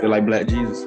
Feel 0.00 0.08
like 0.08 0.24
Black 0.24 0.46
Jesus. 0.46 0.86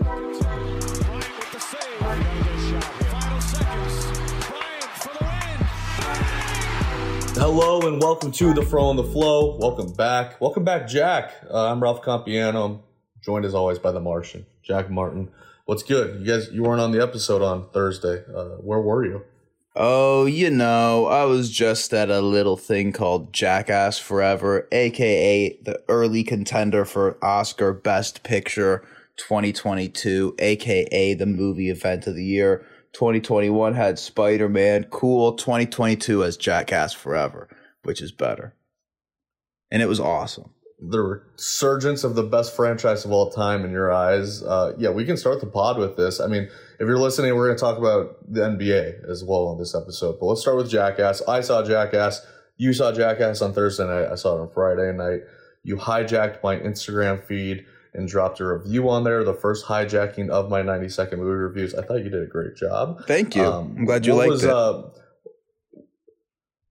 Hello 7.38 7.88
and 7.88 8.02
welcome 8.02 8.31
to 8.31 8.54
the 8.55 8.65
Fro 8.68 8.89
and 8.89 8.97
the 8.97 9.04
Flow. 9.04 9.55
Welcome 9.57 9.94
back. 9.94 10.41
Welcome 10.41 10.63
back, 10.63 10.88
Jack. 10.88 11.31
Uh, 11.47 11.70
I'm 11.71 11.84
Ralph 11.84 12.02
Compiano. 12.02 12.65
I'm 12.65 12.79
joined 13.23 13.45
as 13.45 13.54
always 13.54 13.77
by 13.77 13.91
the 13.91 13.99
Martian, 13.99 14.48
Jack 14.63 14.89
Martin. 14.89 15.30
What's 15.66 15.84
good? 15.84 16.20
You 16.20 16.25
guys, 16.25 16.50
you 16.52 16.64
weren't 16.64 16.82
on 16.82 16.91
the 16.91 17.04
episode 17.04 17.43
on 17.43 17.70
Thursday. 17.70 18.23
Uh, 18.36 18.55
where 18.61 18.82
were 18.82 19.05
you? 19.05 19.21
Oh, 19.75 20.25
you 20.25 20.50
know, 20.50 21.05
I 21.05 21.25
was 21.25 21.52
just 21.52 21.93
at 21.93 22.09
a 22.09 22.21
little 22.21 22.57
thing 22.57 22.91
called 22.91 23.32
Jackass 23.32 24.00
Forever, 24.00 24.68
aka 24.71 25.55
the 25.61 25.84
early 25.88 26.23
contender 26.23 26.84
for 26.84 27.23
Oscar 27.23 27.73
Best 27.73 28.23
Picture 28.23 28.84
2022, 29.17 30.35
aka 30.40 31.13
the 31.13 31.26
movie 31.26 31.70
event 31.70 32.08
of 32.08 32.16
the 32.16 32.23
year. 32.23 32.66
2021 32.94 33.73
had 33.73 33.98
Spider 33.99 34.49
Man. 34.49 34.86
Cool. 34.86 35.34
2022 35.34 36.22
has 36.22 36.38
Jackass 36.38 36.94
Forever, 36.94 37.49
which 37.84 38.02
is 38.02 38.12
better. 38.12 38.55
And 39.72 39.81
it 39.81 39.88
was 39.88 39.99
awesome. 39.99 40.52
The 40.80 40.99
resurgence 40.99 42.03
of 42.03 42.16
the 42.16 42.23
best 42.23 42.55
franchise 42.55 43.05
of 43.05 43.12
all 43.12 43.31
time 43.31 43.63
in 43.63 43.72
your 43.72 43.91
eyes. 43.91 44.44
Uh, 44.44 44.73
yeah, 44.77 44.89
we 44.89 45.05
can 45.05 45.17
start 45.17 45.39
the 45.39 45.48
pod 45.48 45.77
with 45.77 45.95
this. 45.95 46.20
I 46.20 46.27
mean, 46.27 46.44
if 46.44 46.88
you're 46.88 47.00
listening, 47.00 47.36
we're 47.36 47.48
going 47.48 47.58
to 47.58 47.61
talk 47.61 47.77
about 47.77 48.17
the 48.31 48.41
NBA 48.41 49.09
as 49.09 49.23
well 49.23 49.48
on 49.48 49.58
this 49.58 49.73
episode. 49.73 50.17
But 50.20 50.25
let's 50.27 50.41
start 50.41 50.58
with 50.58 50.70
Jackass. 50.70 51.22
I 51.27 51.41
saw 51.41 51.64
Jackass. 51.64 52.25
You 52.58 52.73
saw 52.73 52.91
Jackass 52.91 53.41
on 53.41 53.53
Thursday 53.53 53.86
night. 53.88 54.11
I 54.11 54.16
saw 54.16 54.38
it 54.38 54.41
on 54.41 54.52
Friday 54.53 54.91
night. 54.95 55.22
You 55.64 55.77
hijacked 55.77 56.44
my 56.44 56.58
Instagram 56.58 57.23
feed 57.23 57.66
and 57.93 58.07
dropped 58.07 58.39
a 58.39 58.45
review 58.45 58.89
on 58.89 59.03
there, 59.03 59.23
the 59.23 59.33
first 59.33 59.65
hijacking 59.65 60.29
of 60.29 60.49
my 60.49 60.61
90 60.61 60.89
second 60.89 61.19
movie 61.19 61.31
reviews. 61.31 61.75
I 61.75 61.83
thought 61.83 62.03
you 62.03 62.09
did 62.09 62.23
a 62.23 62.27
great 62.27 62.55
job. 62.55 63.05
Thank 63.08 63.35
you. 63.35 63.44
Um, 63.44 63.75
I'm 63.77 63.85
glad 63.85 64.05
you 64.05 64.16
liked 64.16 64.30
was, 64.30 64.44
it. 64.44 64.50
Uh, 64.50 64.83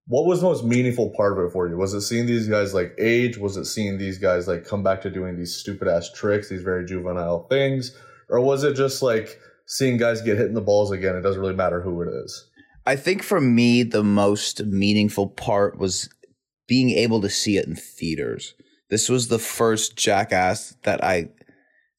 what 0.07 0.27
was 0.27 0.41
the 0.41 0.47
most 0.47 0.65
meaningful 0.65 1.11
part 1.11 1.39
of 1.39 1.45
it 1.45 1.53
for 1.53 1.69
you? 1.69 1.77
Was 1.77 1.95
it 1.95 2.03
seeing 2.03 2.27
these 2.27 2.49
guys 2.49 2.75
like 2.75 2.95
age? 2.99 3.39
Was 3.39 3.57
it 3.57 3.67
seeing 3.67 3.99
these 3.99 4.19
guys 4.19 4.49
like 4.49 4.67
come 4.67 4.83
back 4.83 5.01
to 5.03 5.11
doing 5.11 5.37
these 5.37 5.55
stupid 5.55 5.89
ass 5.89 6.11
tricks, 6.13 6.49
these 6.49 6.63
very 6.63 6.85
juvenile 6.85 7.47
things? 7.49 7.97
Or 8.29 8.41
was 8.41 8.65
it 8.65 8.75
just 8.75 9.03
like 9.03 9.39
seeing 9.67 9.97
guys 9.97 10.21
get 10.21 10.39
hit 10.39 10.49
in 10.49 10.55
the 10.55 10.61
balls 10.61 10.91
again? 10.91 11.17
It 11.17 11.23
doesn't 11.23 11.41
really 11.41 11.55
matter 11.55 11.81
who 11.81 12.03
it 12.03 12.09
is. 12.09 12.49
I 12.85 12.97
think 12.97 13.23
for 13.23 13.41
me, 13.41 13.85
the 13.85 14.03
most 14.03 14.65
meaningful 14.65 15.29
part 15.29 15.79
was 15.79 16.09
being 16.67 16.91
able 16.91 17.21
to 17.21 17.31
see 17.31 17.57
it 17.57 17.67
in 17.67 17.77
theaters. 17.77 18.55
This 18.93 19.09
was 19.09 19.29
the 19.29 19.39
first 19.39 19.97
Jackass 19.97 20.77
that 20.83 21.03
I 21.03 21.31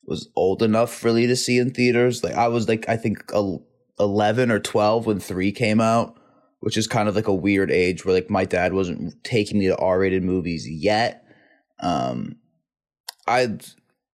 was 0.06 0.30
old 0.36 0.62
enough 0.62 1.04
really 1.04 1.26
to 1.26 1.36
see 1.36 1.58
in 1.58 1.72
theaters. 1.72 2.24
Like 2.24 2.36
I 2.36 2.50
was 2.50 2.68
like 2.70 2.88
I 2.88 2.98
think 2.98 3.32
eleven 4.00 4.52
or 4.52 4.60
twelve 4.60 5.08
when 5.08 5.20
three 5.20 5.52
came 5.52 5.82
out, 5.82 6.16
which 6.60 6.78
is 6.78 6.86
kind 6.86 7.10
of 7.10 7.16
like 7.16 7.28
a 7.28 7.34
weird 7.34 7.72
age 7.72 8.06
where 8.06 8.14
like 8.14 8.30
my 8.30 8.46
dad 8.46 8.74
wasn't 8.74 9.16
taking 9.24 9.58
me 9.58 9.66
to 9.70 9.78
R 9.78 9.98
rated 9.98 10.22
movies 10.22 10.70
yet. 10.70 11.26
Um, 11.80 12.36
I 13.26 13.58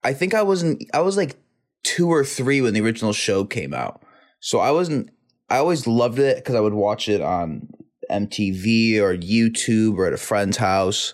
I 0.01 0.13
think 0.13 0.33
I 0.33 0.43
wasn't. 0.43 0.81
I 0.93 1.01
was 1.01 1.17
like 1.17 1.35
two 1.83 2.07
or 2.09 2.23
three 2.23 2.61
when 2.61 2.73
the 2.73 2.79
original 2.79 3.11
show 3.11 3.43
came 3.43 3.73
out, 3.73 4.01
so 4.39 4.59
I 4.59 4.71
wasn't. 4.71 5.09
I 5.49 5.57
always 5.57 5.85
loved 5.85 6.17
it 6.17 6.37
because 6.37 6.55
I 6.55 6.61
would 6.61 6.73
watch 6.73 7.09
it 7.09 7.19
on 7.19 7.67
MTV 8.09 8.99
or 8.99 9.17
YouTube 9.17 9.97
or 9.97 10.07
at 10.07 10.13
a 10.13 10.17
friend's 10.17 10.55
house 10.55 11.13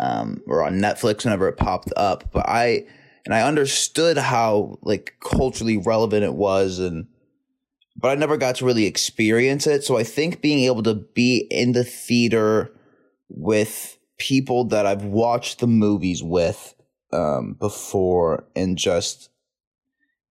um, 0.00 0.42
or 0.46 0.64
on 0.64 0.80
Netflix 0.80 1.24
whenever 1.24 1.46
it 1.46 1.58
popped 1.58 1.92
up. 1.96 2.32
But 2.32 2.48
I 2.48 2.86
and 3.24 3.34
I 3.34 3.42
understood 3.42 4.16
how 4.16 4.78
like 4.82 5.14
culturally 5.20 5.76
relevant 5.76 6.24
it 6.24 6.34
was, 6.34 6.78
and 6.78 7.06
but 7.96 8.08
I 8.08 8.14
never 8.14 8.36
got 8.36 8.56
to 8.56 8.64
really 8.64 8.86
experience 8.86 9.66
it. 9.66 9.84
So 9.84 9.98
I 9.98 10.02
think 10.02 10.40
being 10.40 10.64
able 10.64 10.82
to 10.84 10.94
be 10.94 11.46
in 11.50 11.72
the 11.72 11.84
theater 11.84 12.72
with 13.28 13.98
people 14.18 14.64
that 14.64 14.86
I've 14.86 15.04
watched 15.04 15.60
the 15.60 15.66
movies 15.66 16.22
with 16.22 16.74
um, 17.12 17.54
before 17.58 18.44
and 18.56 18.76
just 18.78 19.28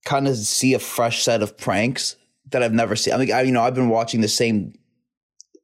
kind 0.04 0.28
of 0.28 0.36
see 0.36 0.74
a 0.74 0.80
fresh 0.80 1.24
set 1.24 1.44
of 1.44 1.58
pranks 1.58 2.16
that 2.50 2.64
I've 2.64 2.74
never 2.74 2.96
seen. 2.96 3.14
I 3.14 3.18
mean, 3.18 3.32
I, 3.32 3.42
you 3.42 3.52
know, 3.52 3.62
I've 3.62 3.76
been 3.76 3.90
watching 3.90 4.22
the 4.22 4.28
same 4.28 4.74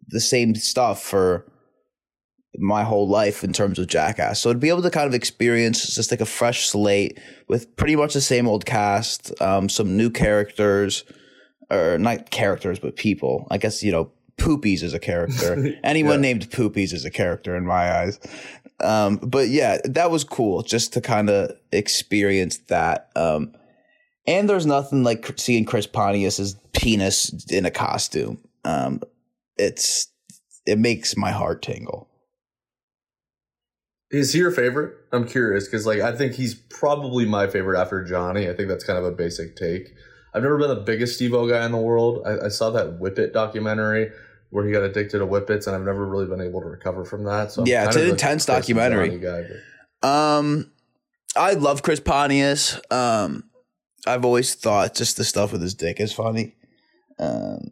the 0.08 0.22
same 0.22 0.54
stuff 0.54 1.02
for 1.02 1.52
my 2.60 2.84
whole 2.84 3.08
life 3.08 3.44
in 3.44 3.54
terms 3.54 3.80
of 3.80 3.88
Jackass. 3.88 4.40
So 4.40 4.54
to 4.54 4.60
be 4.60 4.70
able 4.70 4.82
to 4.82 4.90
kind 4.90 5.08
of 5.08 5.14
experience 5.14 5.96
just 5.96 6.12
like 6.12 6.22
a 6.22 6.26
fresh 6.26 6.68
slate 6.68 7.20
with 7.48 7.76
pretty 7.76 7.96
much 7.96 8.14
the 8.14 8.22
same 8.22 8.48
old 8.48 8.66
cast, 8.66 9.40
um, 9.42 9.70
some 9.70 9.98
new 9.98 10.10
characters, 10.10 11.04
or 11.70 11.98
not 11.98 12.32
characters, 12.32 12.80
but 12.80 12.96
people. 12.96 13.48
I 13.50 13.58
guess, 13.58 13.84
you 13.84 13.92
know, 13.92 14.12
Poopies 14.38 14.84
is 14.84 14.94
a 14.94 15.00
character. 15.00 15.74
Anyone 15.84 16.16
yeah. 16.16 16.34
named 16.34 16.50
Poopies 16.52 16.94
is 16.94 17.06
a 17.06 17.12
character 17.12 17.56
in 17.56 17.66
my 17.66 18.00
eyes. 18.00 18.20
Um, 18.82 19.18
but 19.18 19.50
yeah, 19.50 19.80
that 19.86 20.12
was 20.12 20.24
cool 20.24 20.62
just 20.62 20.94
to 20.94 21.02
kind 21.02 21.30
of 21.30 21.52
experience 21.72 22.58
that. 22.68 23.10
Um, 23.16 23.54
and 24.28 24.50
there's 24.50 24.66
nothing 24.66 25.04
like 25.04 25.40
seeing 25.40 25.66
Chris 25.66 25.88
Pontius's 25.88 26.56
penis 26.74 27.46
in 27.50 27.66
a 27.66 27.72
costume. 27.72 28.40
Um, 28.66 29.02
it's, 29.58 30.08
it 30.66 30.80
makes 30.80 31.16
my 31.16 31.32
heart 31.32 31.62
tingle. 31.62 32.10
Is 34.12 34.34
he 34.34 34.40
your 34.40 34.52
favorite? 34.52 34.94
I'm 35.12 35.28
curious 35.28 35.66
because 35.66 35.86
like 35.86 36.00
I 36.00 36.16
think 36.16 36.34
he's 36.34 36.56
probably 36.56 37.26
my 37.26 37.48
favorite 37.48 37.80
after 37.80 38.04
Johnny. 38.04 38.50
I 38.50 38.54
think 38.54 38.70
that's 38.70 38.84
kind 38.84 39.00
of 39.00 39.06
a 39.06 39.12
basic 39.12 39.56
take. 39.56 39.94
I've 40.34 40.44
never 40.44 40.58
been 40.58 40.70
the 40.70 40.76
biggest 40.76 41.16
Steve-O 41.16 41.48
guy 41.48 41.66
in 41.66 41.72
the 41.72 41.78
world. 41.78 42.22
I, 42.26 42.46
I 42.46 42.50
saw 42.50 42.70
that 42.72 43.00
Whip 43.00 43.18
It 43.18 43.34
documentary 43.34 44.12
where 44.50 44.66
he 44.66 44.72
got 44.72 44.84
addicted 44.84 45.20
to 45.20 45.26
whippets, 45.26 45.68
and 45.68 45.76
I've 45.76 45.82
never 45.84 46.06
really 46.06 46.28
been 46.28 46.42
able 46.42 46.62
to 46.62 46.68
recover 46.68 47.04
from 47.04 47.24
that. 47.26 47.52
So 47.52 47.66
yeah, 47.66 47.88
it's 47.88 47.96
an 47.96 48.10
intense 48.10 48.46
documentary. 48.46 49.18
Guy, 49.18 49.44
um, 50.02 50.72
I 51.36 51.54
love 51.54 51.84
Chris 51.84 52.00
Pontius. 52.00 52.80
Um, 52.92 53.50
I've 54.08 54.24
always 54.24 54.56
thought 54.56 54.94
just 54.94 55.18
the 55.18 55.24
stuff 55.24 55.52
with 55.52 55.62
his 55.62 55.74
dick 55.74 56.00
is 56.00 56.14
funny. 56.14 56.56
Um, 57.18 57.72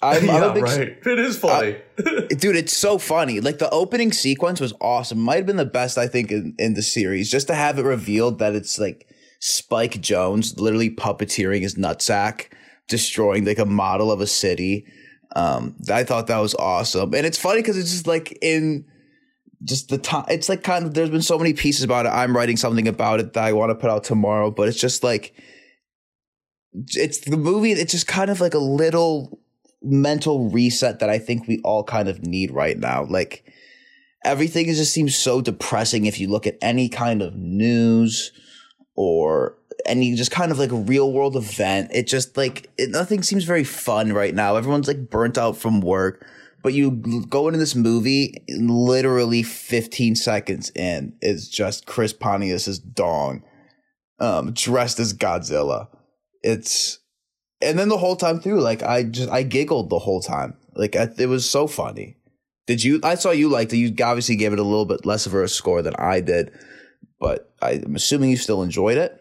I'm, 0.00 0.24
yeah, 0.26 0.50
I'm 0.50 0.60
right. 0.60 0.98
It 1.04 1.18
is 1.18 1.38
funny, 1.38 1.76
uh, 1.98 2.20
dude. 2.28 2.56
It's 2.56 2.76
so 2.76 2.98
funny. 2.98 3.40
Like 3.40 3.58
the 3.58 3.70
opening 3.70 4.12
sequence 4.12 4.60
was 4.60 4.72
awesome. 4.80 5.18
Might 5.18 5.36
have 5.36 5.46
been 5.46 5.56
the 5.56 5.64
best 5.64 5.98
I 5.98 6.06
think 6.06 6.30
in, 6.30 6.54
in 6.58 6.74
the 6.74 6.82
series. 6.82 7.30
Just 7.30 7.48
to 7.48 7.54
have 7.54 7.78
it 7.78 7.84
revealed 7.84 8.38
that 8.38 8.54
it's 8.54 8.78
like 8.78 9.08
Spike 9.40 9.94
Jonze 9.94 10.58
literally 10.58 10.90
puppeteering 10.90 11.62
his 11.62 11.74
nutsack, 11.74 12.46
destroying 12.88 13.44
like 13.44 13.58
a 13.58 13.66
model 13.66 14.12
of 14.12 14.20
a 14.20 14.26
city. 14.26 14.86
Um, 15.34 15.76
I 15.90 16.04
thought 16.04 16.28
that 16.28 16.38
was 16.38 16.54
awesome, 16.54 17.12
and 17.14 17.26
it's 17.26 17.38
funny 17.38 17.60
because 17.60 17.76
it's 17.76 17.90
just 17.90 18.06
like 18.06 18.38
in 18.40 18.84
just 19.64 19.88
the 19.88 19.98
time. 19.98 20.26
It's 20.28 20.48
like 20.48 20.62
kind 20.62 20.86
of 20.86 20.94
there's 20.94 21.10
been 21.10 21.22
so 21.22 21.38
many 21.38 21.54
pieces 21.54 21.82
about 21.82 22.06
it. 22.06 22.10
I'm 22.10 22.36
writing 22.36 22.56
something 22.56 22.86
about 22.86 23.18
it 23.18 23.32
that 23.32 23.44
I 23.44 23.52
want 23.52 23.70
to 23.70 23.74
put 23.74 23.90
out 23.90 24.04
tomorrow, 24.04 24.50
but 24.52 24.68
it's 24.68 24.80
just 24.80 25.02
like 25.02 25.34
it's 26.72 27.18
the 27.18 27.36
movie. 27.36 27.72
It's 27.72 27.92
just 27.92 28.06
kind 28.06 28.30
of 28.30 28.40
like 28.40 28.54
a 28.54 28.58
little 28.58 29.40
mental 29.82 30.50
reset 30.50 30.98
that 31.00 31.10
I 31.10 31.18
think 31.18 31.46
we 31.46 31.60
all 31.64 31.84
kind 31.84 32.08
of 32.08 32.26
need 32.26 32.50
right 32.50 32.78
now. 32.78 33.04
Like 33.04 33.44
everything 34.24 34.66
just 34.66 34.92
seems 34.92 35.16
so 35.16 35.40
depressing 35.40 36.06
if 36.06 36.20
you 36.20 36.28
look 36.28 36.46
at 36.46 36.58
any 36.60 36.88
kind 36.88 37.22
of 37.22 37.36
news 37.36 38.32
or 38.96 39.56
any 39.86 40.14
just 40.14 40.30
kind 40.30 40.50
of 40.50 40.58
like 40.58 40.70
real 40.72 41.12
world 41.12 41.36
event. 41.36 41.90
It 41.92 42.06
just 42.06 42.36
like 42.36 42.70
it, 42.76 42.90
nothing 42.90 43.22
seems 43.22 43.44
very 43.44 43.64
fun 43.64 44.12
right 44.12 44.34
now. 44.34 44.56
Everyone's 44.56 44.88
like 44.88 45.10
burnt 45.10 45.38
out 45.38 45.56
from 45.56 45.80
work. 45.80 46.26
But 46.62 46.74
you 46.74 46.90
go 47.28 47.46
into 47.46 47.58
this 47.60 47.76
movie, 47.76 48.44
literally 48.48 49.44
15 49.44 50.16
seconds 50.16 50.72
in 50.74 51.14
is 51.22 51.48
just 51.48 51.86
Chris 51.86 52.12
Pontius's 52.12 52.80
dong, 52.80 53.44
um, 54.18 54.52
dressed 54.54 54.98
as 54.98 55.14
Godzilla. 55.14 55.86
It's 56.42 56.98
and 57.60 57.78
then 57.78 57.88
the 57.88 57.98
whole 57.98 58.16
time 58.16 58.40
through, 58.40 58.60
like 58.60 58.82
I 58.82 59.04
just 59.04 59.30
I 59.30 59.42
giggled 59.42 59.90
the 59.90 59.98
whole 59.98 60.20
time. 60.20 60.54
Like 60.74 60.96
I, 60.96 61.08
it 61.18 61.26
was 61.26 61.48
so 61.48 61.66
funny. 61.66 62.16
Did 62.66 62.84
you? 62.84 63.00
I 63.02 63.14
saw 63.14 63.30
you 63.30 63.48
liked 63.48 63.72
it. 63.72 63.78
You 63.78 63.94
obviously 64.04 64.36
gave 64.36 64.52
it 64.52 64.58
a 64.58 64.64
little 64.64 64.84
bit 64.84 65.06
less 65.06 65.26
of 65.26 65.34
a 65.34 65.48
score 65.48 65.82
than 65.82 65.94
I 65.96 66.20
did, 66.20 66.52
but 67.18 67.52
I'm 67.62 67.96
assuming 67.96 68.30
you 68.30 68.36
still 68.36 68.62
enjoyed 68.62 68.98
it. 68.98 69.20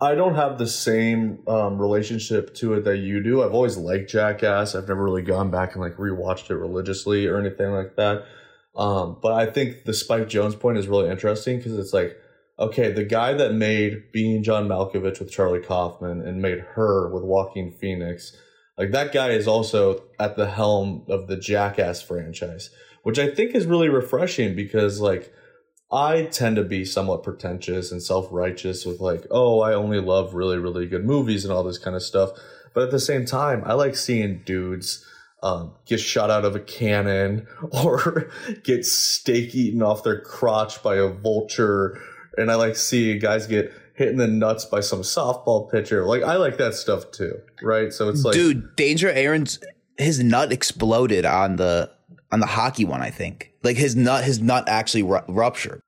I 0.00 0.14
don't 0.14 0.34
have 0.34 0.58
the 0.58 0.66
same 0.66 1.38
um, 1.46 1.80
relationship 1.80 2.54
to 2.56 2.74
it 2.74 2.84
that 2.84 2.98
you 2.98 3.22
do. 3.22 3.42
I've 3.42 3.54
always 3.54 3.76
liked 3.76 4.10
Jackass. 4.10 4.74
I've 4.74 4.88
never 4.88 5.02
really 5.02 5.22
gone 5.22 5.50
back 5.50 5.72
and 5.72 5.80
like 5.80 5.96
rewatched 5.96 6.50
it 6.50 6.56
religiously 6.56 7.26
or 7.26 7.38
anything 7.38 7.70
like 7.70 7.96
that. 7.96 8.24
Um, 8.76 9.18
but 9.22 9.32
I 9.32 9.46
think 9.46 9.84
the 9.84 9.94
Spike 9.94 10.28
Jonze 10.28 10.58
point 10.58 10.78
is 10.78 10.88
really 10.88 11.08
interesting 11.08 11.58
because 11.58 11.78
it's 11.78 11.92
like 11.92 12.18
okay, 12.58 12.92
the 12.92 13.04
guy 13.04 13.34
that 13.34 13.54
made 13.54 14.12
Being 14.12 14.42
John 14.42 14.68
Malkovich 14.68 15.18
with 15.18 15.30
Charlie 15.30 15.60
Kaufman 15.60 16.20
and 16.20 16.42
made 16.42 16.60
her 16.74 17.08
with 17.12 17.24
Joaquin 17.24 17.72
Phoenix, 17.72 18.36
like 18.78 18.92
that 18.92 19.12
guy 19.12 19.30
is 19.30 19.46
also 19.46 20.04
at 20.18 20.36
the 20.36 20.50
helm 20.50 21.04
of 21.08 21.26
the 21.26 21.36
Jackass 21.36 22.02
franchise, 22.02 22.70
which 23.02 23.18
I 23.18 23.30
think 23.34 23.54
is 23.54 23.66
really 23.66 23.88
refreshing 23.88 24.54
because 24.56 25.00
like 25.00 25.32
I 25.92 26.24
tend 26.24 26.56
to 26.56 26.64
be 26.64 26.84
somewhat 26.84 27.22
pretentious 27.22 27.92
and 27.92 28.02
self 28.02 28.26
righteous 28.30 28.84
with 28.84 29.00
like, 29.00 29.26
oh, 29.30 29.60
I 29.60 29.74
only 29.74 30.00
love 30.00 30.34
really, 30.34 30.58
really 30.58 30.86
good 30.86 31.04
movies 31.04 31.44
and 31.44 31.52
all 31.52 31.62
this 31.62 31.78
kind 31.78 31.94
of 31.94 32.02
stuff. 32.02 32.30
But 32.74 32.84
at 32.84 32.90
the 32.90 33.00
same 33.00 33.24
time, 33.24 33.62
I 33.64 33.74
like 33.74 33.94
seeing 33.94 34.42
dudes 34.44 35.06
um, 35.44 35.74
get 35.86 36.00
shot 36.00 36.30
out 36.30 36.44
of 36.44 36.56
a 36.56 36.60
cannon 36.60 37.46
or 37.84 38.30
get 38.64 38.84
steak 38.84 39.54
eaten 39.54 39.82
off 39.82 40.02
their 40.02 40.20
crotch 40.20 40.82
by 40.82 40.96
a 40.96 41.08
vulture. 41.08 42.00
And 42.38 42.50
I 42.50 42.54
like 42.54 42.76
see 42.76 43.18
guys 43.18 43.46
get 43.46 43.72
hit 43.94 44.08
in 44.08 44.16
the 44.16 44.26
nuts 44.26 44.64
by 44.64 44.80
some 44.80 45.02
softball 45.02 45.70
pitcher. 45.70 46.04
Like, 46.04 46.22
I 46.22 46.36
like 46.36 46.58
that 46.58 46.74
stuff 46.74 47.10
too, 47.10 47.40
right? 47.62 47.92
So 47.92 48.08
it's 48.08 48.24
like. 48.24 48.34
Dude, 48.34 48.76
Danger 48.76 49.10
Ehren's, 49.10 49.58
his 49.98 50.22
nut 50.22 50.52
exploded 50.52 51.24
on 51.24 51.56
the. 51.56 51.90
On 52.32 52.40
the 52.40 52.46
hockey 52.46 52.84
one, 52.84 53.00
I 53.00 53.10
think, 53.10 53.52
like 53.62 53.76
his 53.76 53.94
nut, 53.94 54.24
his 54.24 54.40
nut 54.40 54.64
actually 54.66 55.04
ru- 55.04 55.20
ruptured. 55.28 55.80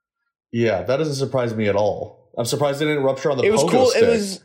Yeah, 0.53 0.85
that 0.85 0.97
doesn't 0.99 1.17
surprise 1.17 1.53
me 1.57 1.67
at 1.67 1.75
all. 1.75 2.31
I'm 2.39 2.45
surprised 2.45 2.81
it 2.81 2.85
didn't 2.85 3.03
rupture 3.03 3.33
on 3.33 3.39
the. 3.39 3.43
It 3.43 3.51
was 3.51 3.65
cool. 3.65 3.87
Stick. 3.87 4.05
It 4.05 4.09
was. 4.09 4.45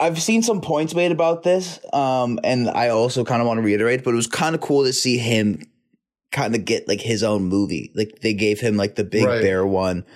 I've 0.00 0.22
seen 0.22 0.42
some 0.42 0.62
points 0.62 0.94
made 0.94 1.12
about 1.12 1.42
this, 1.42 1.78
um, 1.92 2.40
and 2.42 2.70
I 2.70 2.88
also 2.88 3.22
kind 3.22 3.42
of 3.42 3.46
want 3.46 3.58
to 3.58 3.62
reiterate, 3.62 4.02
but 4.02 4.14
it 4.14 4.16
was 4.16 4.28
kind 4.28 4.54
of 4.54 4.62
cool 4.62 4.84
to 4.84 4.94
see 4.94 5.18
him 5.18 5.60
kind 6.32 6.54
of 6.54 6.64
get 6.64 6.88
like 6.88 7.02
his 7.02 7.22
own 7.22 7.44
movie. 7.44 7.92
Like 7.94 8.20
they 8.22 8.32
gave 8.32 8.58
him 8.58 8.78
like 8.78 8.94
the 8.94 9.04
Big 9.04 9.26
Right. 9.26 9.42
Bear 9.42 9.66
one. 9.66 10.06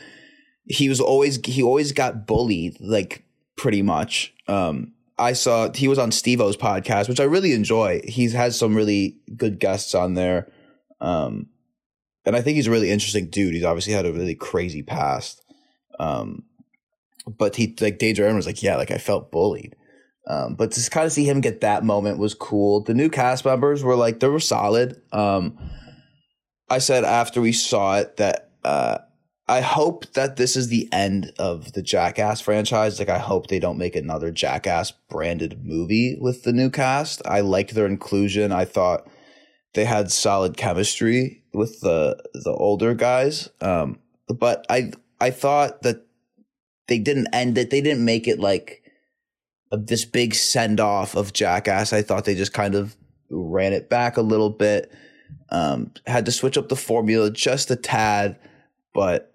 He 0.64 0.88
was 0.88 1.00
always 1.00 1.44
he 1.44 1.62
always 1.62 1.92
got 1.92 2.26
bullied, 2.26 2.76
like 2.80 3.24
pretty 3.56 3.82
much. 3.82 4.32
Um, 4.48 4.92
I 5.18 5.34
saw 5.34 5.72
he 5.72 5.88
was 5.88 5.98
on 5.98 6.10
Steve-O's 6.10 6.56
podcast, 6.56 7.08
which 7.08 7.20
I 7.20 7.24
really 7.24 7.52
enjoy. 7.52 8.00
He's 8.04 8.32
has 8.32 8.58
some 8.58 8.74
really 8.74 9.18
good 9.36 9.58
guests 9.58 9.94
on 9.94 10.14
there. 10.14 10.50
Um, 11.00 11.48
and 12.24 12.36
I 12.36 12.40
think 12.40 12.56
he's 12.56 12.68
a 12.68 12.70
really 12.70 12.90
interesting 12.90 13.28
dude. 13.28 13.54
He's 13.54 13.64
obviously 13.64 13.92
had 13.92 14.06
a 14.06 14.12
really 14.12 14.34
crazy 14.34 14.82
past. 14.82 15.42
Um, 15.98 16.44
but 17.26 17.56
he 17.56 17.76
like 17.80 17.98
Danger 17.98 18.24
Ehren 18.24 18.36
was 18.36 18.46
like, 18.46 18.62
yeah, 18.62 18.76
like 18.76 18.90
I 18.90 18.98
felt 18.98 19.30
bullied. 19.30 19.76
Um, 20.26 20.54
but 20.54 20.70
to 20.72 20.90
kind 20.90 21.06
of 21.06 21.12
see 21.12 21.24
him 21.24 21.40
get 21.40 21.60
that 21.62 21.84
moment 21.84 22.18
was 22.18 22.34
cool. 22.34 22.82
The 22.82 22.94
new 22.94 23.08
cast 23.08 23.44
members 23.44 23.82
were 23.82 23.96
like 23.96 24.20
they 24.20 24.28
were 24.28 24.40
solid. 24.40 25.00
Um, 25.12 25.58
I 26.68 26.78
said 26.78 27.04
after 27.04 27.40
we 27.40 27.52
saw 27.52 27.98
it 27.98 28.16
that 28.16 28.50
uh, 28.64 28.98
I 29.52 29.60
hope 29.60 30.10
that 30.14 30.36
this 30.36 30.56
is 30.56 30.68
the 30.68 30.88
end 30.92 31.34
of 31.38 31.74
the 31.74 31.82
Jackass 31.82 32.40
franchise. 32.40 32.98
Like 32.98 33.10
I 33.10 33.18
hope 33.18 33.48
they 33.48 33.58
don't 33.58 33.76
make 33.76 33.94
another 33.94 34.30
Jackass 34.30 34.92
branded 35.10 35.62
movie 35.62 36.16
with 36.18 36.44
the 36.44 36.54
new 36.54 36.70
cast. 36.70 37.20
I 37.26 37.40
liked 37.40 37.74
their 37.74 37.84
inclusion. 37.84 38.50
I 38.50 38.64
thought 38.64 39.06
they 39.74 39.84
had 39.84 40.10
solid 40.10 40.56
chemistry 40.56 41.44
with 41.52 41.80
the 41.80 42.16
the 42.32 42.52
older 42.52 42.94
guys. 42.94 43.50
Um, 43.60 43.98
but 44.26 44.64
I 44.70 44.92
I 45.20 45.28
thought 45.28 45.82
that 45.82 46.06
they 46.86 46.98
didn't 46.98 47.28
end 47.34 47.58
it. 47.58 47.68
They 47.68 47.82
didn't 47.82 48.06
make 48.06 48.26
it 48.26 48.40
like 48.40 48.82
a, 49.70 49.76
this 49.76 50.06
big 50.06 50.34
send 50.34 50.80
off 50.80 51.14
of 51.14 51.34
Jackass. 51.34 51.92
I 51.92 52.00
thought 52.00 52.24
they 52.24 52.34
just 52.34 52.54
kind 52.54 52.74
of 52.74 52.96
ran 53.28 53.74
it 53.74 53.90
back 53.90 54.16
a 54.16 54.22
little 54.22 54.48
bit. 54.48 54.90
Um, 55.50 55.92
had 56.06 56.24
to 56.24 56.32
switch 56.32 56.56
up 56.56 56.70
the 56.70 56.74
formula 56.74 57.30
just 57.30 57.70
a 57.70 57.76
tad, 57.76 58.38
but 58.94 59.31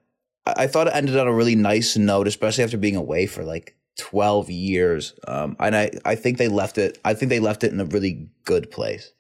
I, 0.58 0.68
thought 0.68 0.88
it 0.88 0.96
ended 0.96 1.18
on 1.18 1.28
a 1.28 1.34
really 1.34 1.56
nice 1.56 1.98
note, 1.98 2.28
especially 2.28 2.64
after 2.64 2.78
being 2.78 2.96
away 2.96 3.26
for 3.26 3.44
like 3.44 3.76
12 4.00 4.50
years. 4.50 5.14
Um, 5.28 5.56
and 5.60 5.76
I, 5.76 5.92
I 6.06 6.16
think 6.16 6.38
they 6.38 6.48
left 6.48 6.78
it, 6.78 7.00
I 7.04 7.14
think 7.14 7.30
they 7.30 7.40
left 7.40 7.64
it 7.64 7.74
in 7.74 7.80
a 7.80 7.86
really 7.86 8.30
good 8.46 8.72
place. 8.72 9.12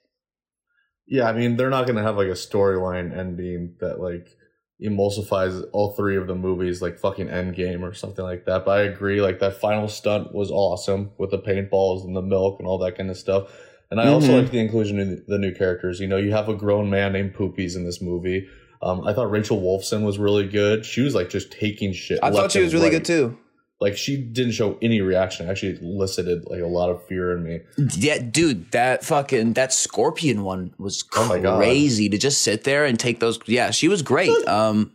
Yeah, 1.07 1.29
I 1.29 1.33
mean, 1.33 1.55
they're 1.55 1.69
not 1.69 1.85
going 1.85 1.95
to 1.95 2.03
have 2.03 2.17
like 2.17 2.27
a 2.27 2.31
storyline 2.31 3.17
ending 3.17 3.75
that 3.79 3.99
like 3.99 4.35
emulsifies 4.83 5.63
all 5.71 5.91
three 5.91 6.17
of 6.17 6.27
the 6.27 6.35
movies, 6.35 6.81
like 6.81 6.99
fucking 6.99 7.27
Endgame 7.27 7.81
or 7.81 7.93
something 7.93 8.23
like 8.23 8.45
that. 8.45 8.65
But 8.65 8.79
I 8.79 8.81
agree, 8.83 9.21
like 9.21 9.39
that 9.39 9.59
final 9.59 9.87
stunt 9.87 10.33
was 10.33 10.51
awesome 10.51 11.11
with 11.17 11.31
the 11.31 11.39
paintballs 11.39 12.03
and 12.03 12.15
the 12.15 12.21
milk 12.21 12.59
and 12.59 12.67
all 12.67 12.77
that 12.79 12.97
kind 12.97 13.09
of 13.09 13.17
stuff. 13.17 13.49
And 13.89 14.01
I 14.01 14.07
also 14.07 14.33
Mhm. 14.33 14.41
like 14.41 14.51
the 14.51 14.59
inclusion 14.59 14.99
of 14.99 15.25
the 15.27 15.37
new 15.37 15.53
characters. 15.53 15.99
You 15.99 16.07
know, 16.07 16.17
you 16.17 16.31
have 16.31 16.49
a 16.49 16.55
grown 16.55 16.89
man 16.89 17.13
named 17.13 17.33
Poopies 17.35 17.75
in 17.75 17.85
this 17.85 18.01
movie. 18.01 18.47
Um, 18.81 19.05
I 19.07 19.13
thought 19.13 19.31
Rachel 19.31 19.59
Wolfson 19.61 20.05
was 20.05 20.19
really 20.19 20.47
good. 20.47 20.85
She 20.85 21.01
was 21.01 21.15
like 21.15 21.29
just 21.29 21.51
taking 21.51 21.93
shit. 21.93 22.19
I 22.21 22.31
thought 22.31 22.43
left 22.43 22.53
she 22.53 22.61
was 22.61 22.73
really 22.73 22.87
right. 22.87 22.93
good 22.93 23.05
too. 23.05 23.37
Like 23.79 23.95
she 23.95 24.17
didn't 24.17 24.53
show 24.53 24.77
any 24.81 25.01
reaction. 25.01 25.49
Actually, 25.49 25.77
elicited 25.81 26.45
like 26.45 26.61
a 26.61 26.67
lot 26.67 26.89
of 26.89 27.05
fear 27.05 27.37
in 27.37 27.43
me. 27.43 27.59
Yeah, 27.95 28.17
dude, 28.17 28.71
that 28.71 29.05
fucking 29.05 29.53
that 29.53 29.71
scorpion 29.71 30.43
one 30.43 30.73
was 30.79 31.03
Oh 31.15 31.39
crazy 31.57 32.09
to 32.09 32.17
just 32.17 32.41
sit 32.41 32.63
there 32.63 32.85
and 32.85 32.99
take 32.99 33.19
those. 33.19 33.39
Yeah, 33.45 33.69
she 33.69 33.87
was 33.87 34.01
great. 34.01 34.31
Um, 34.47 34.93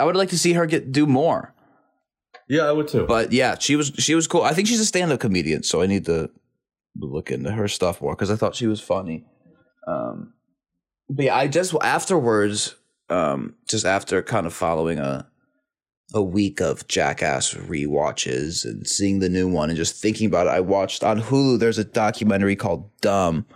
I 0.00 0.04
would 0.04 0.16
like 0.16 0.30
to 0.30 0.38
see 0.38 0.54
her 0.54 0.64
get 0.64 0.92
do 0.92 1.06
more. 1.06 1.54
Yeah, 2.48 2.62
I 2.62 2.72
would 2.72 2.88
too. 2.88 3.06
But 3.06 3.32
yeah, 3.32 3.56
she 3.58 3.76
was 3.76 3.92
she 3.98 4.14
was 4.14 4.26
cool. 4.26 4.42
I 4.42 4.54
think 4.54 4.66
she's 4.66 4.80
a 4.80 4.86
stand 4.86 5.12
up 5.12 5.20
comedian, 5.20 5.62
so 5.62 5.82
I 5.82 5.86
need 5.86 6.06
to 6.06 6.30
look 6.96 7.30
into 7.30 7.52
her 7.52 7.68
stuff 7.68 8.00
more 8.00 8.14
because 8.14 8.30
I 8.30 8.36
thought 8.36 8.54
she 8.54 8.66
was 8.66 8.80
funny. 8.80 9.26
Um, 9.86 10.32
but 11.12 11.26
yeah, 11.26 11.36
I 11.36 11.48
just 11.48 11.74
afterwards, 11.82 12.74
um, 13.08 13.54
just 13.68 13.84
after 13.84 14.22
kind 14.22 14.46
of 14.46 14.54
following 14.54 14.98
a 14.98 15.28
a 16.14 16.22
week 16.22 16.60
of 16.60 16.86
Jackass 16.88 17.54
rewatches 17.54 18.64
and 18.64 18.86
seeing 18.86 19.20
the 19.20 19.28
new 19.28 19.48
one 19.48 19.70
and 19.70 19.76
just 19.76 20.00
thinking 20.00 20.26
about 20.26 20.46
it, 20.46 20.50
I 20.50 20.60
watched 20.60 21.02
on 21.02 21.20
Hulu. 21.20 21.58
There's 21.58 21.78
a 21.78 21.84
documentary 21.84 22.54
called 22.54 22.90
Dumb, 23.00 23.46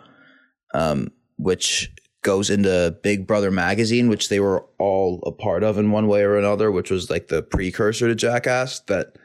um, 0.73 1.11
which 1.37 1.93
goes 2.23 2.49
into 2.49 2.97
Big 3.03 3.27
Brother 3.27 3.51
magazine, 3.51 4.09
which 4.09 4.31
they 4.31 4.41
were 4.41 4.65
all 4.79 5.23
a 5.27 5.33
part 5.33 5.63
of 5.63 5.79
in 5.79 5.91
one 5.91 6.09
way 6.09 6.23
or 6.23 6.37
another, 6.37 6.71
which 6.71 6.91
was 6.91 7.11
like 7.11 7.29
the 7.29 7.43
precursor 7.43 8.09
to 8.09 8.15
Jackass. 8.15 8.81
That 8.81 9.17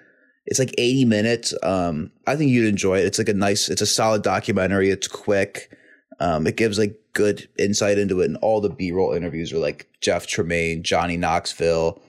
it's 0.46 0.60
like 0.60 0.74
80 0.78 1.06
minutes. 1.06 1.54
Um, 1.64 2.12
I 2.28 2.36
think 2.36 2.52
you'd 2.52 2.68
enjoy 2.68 3.00
it. 3.00 3.06
It's 3.06 3.18
like 3.18 3.30
a 3.30 3.34
nice, 3.34 3.70
it's 3.70 3.82
a 3.82 3.86
solid 3.86 4.24
documentary. 4.24 4.90
It's 4.90 5.08
quick. 5.08 5.76
Um, 6.22 6.46
it 6.46 6.56
gives 6.56 6.78
like 6.78 6.96
good 7.14 7.50
insight 7.58 7.98
into 7.98 8.22
it, 8.22 8.26
and 8.26 8.38
all 8.38 8.62
the 8.62 8.70
B 8.70 8.92
roll 8.92 9.14
interviews 9.14 9.52
are 9.52 9.58
like 9.58 9.90
Jeff 10.02 10.28
Tremaine, 10.28 10.84
Johnny 10.84 11.18
Knoxville, 11.18 12.00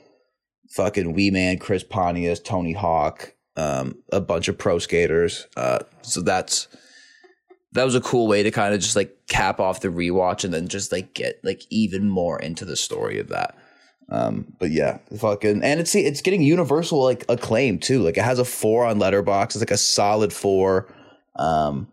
fucking 0.68 1.14
Wee 1.14 1.30
Man, 1.30 1.58
Chris 1.58 1.82
Pontius, 1.82 2.38
Tony 2.38 2.74
Hawk, 2.74 3.32
um, 3.56 3.96
a 4.12 4.20
bunch 4.20 4.48
of 4.48 4.58
pro 4.58 4.78
skaters. 4.78 5.46
Uh, 5.56 5.78
so 6.02 6.20
that's 6.20 6.68
that 7.72 7.84
was 7.84 7.94
a 7.94 8.02
cool 8.02 8.28
way 8.28 8.42
to 8.42 8.50
kind 8.50 8.74
of 8.74 8.80
just 8.80 8.96
like 8.96 9.16
cap 9.28 9.58
off 9.58 9.80
the 9.80 9.88
rewatch 9.88 10.44
and 10.44 10.52
then 10.52 10.68
just 10.68 10.92
like 10.92 11.14
get 11.14 11.40
like 11.42 11.62
even 11.70 12.08
more 12.10 12.38
into 12.38 12.66
the 12.66 12.76
story 12.76 13.18
of 13.18 13.28
that. 13.28 13.56
Um, 14.10 14.52
but 14.58 14.70
yeah, 14.70 14.98
fucking, 15.18 15.62
and 15.62 15.80
it's 15.80 15.94
it's 15.94 16.20
getting 16.20 16.42
universal 16.42 17.02
like 17.02 17.24
acclaim 17.30 17.78
too. 17.78 18.02
Like 18.02 18.18
it 18.18 18.24
has 18.24 18.38
a 18.38 18.44
four 18.44 18.84
on 18.84 18.98
Letterboxd. 18.98 19.46
It's 19.46 19.60
like 19.60 19.70
a 19.70 19.78
solid 19.78 20.34
four. 20.34 20.92
Um, 21.36 21.92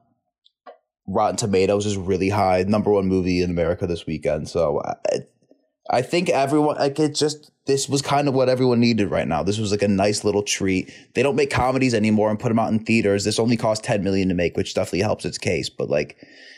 Rotten 1.09 1.37
Tomatoes 1.37 1.85
is 1.85 1.97
really 1.97 2.29
high. 2.29 2.63
Number 2.67 2.91
one 2.91 3.07
movie 3.07 3.41
in 3.41 3.49
America 3.49 3.87
this 3.87 4.05
weekend. 4.05 4.47
So 4.47 4.81
I, 4.85 5.19
I 5.89 6.01
think 6.03 6.29
everyone 6.29 6.77
like 6.77 6.99
it 6.99 7.15
just 7.15 7.51
this 7.65 7.89
was 7.89 8.03
kind 8.03 8.27
of 8.27 8.35
what 8.35 8.47
everyone 8.47 8.79
needed 8.79 9.09
right 9.09 9.27
now. 9.27 9.41
This 9.41 9.57
was 9.57 9.71
like 9.71 9.81
a 9.81 9.87
nice 9.87 10.23
little 10.23 10.43
treat. 10.43 10.93
They 11.15 11.23
don't 11.23 11.35
make 11.35 11.49
comedies 11.49 11.95
anymore 11.95 12.29
and 12.29 12.39
put 12.39 12.49
them 12.49 12.59
out 12.59 12.71
in 12.71 12.79
theaters. 12.79 13.23
This 13.23 13.39
only 13.39 13.57
cost 13.57 13.83
10 13.83 14.03
million 14.03 14.29
to 14.29 14.35
make, 14.35 14.55
which 14.55 14.75
definitely 14.75 15.01
helps 15.01 15.25
its 15.25 15.39
case, 15.39 15.67
but 15.67 15.89
like 15.89 16.15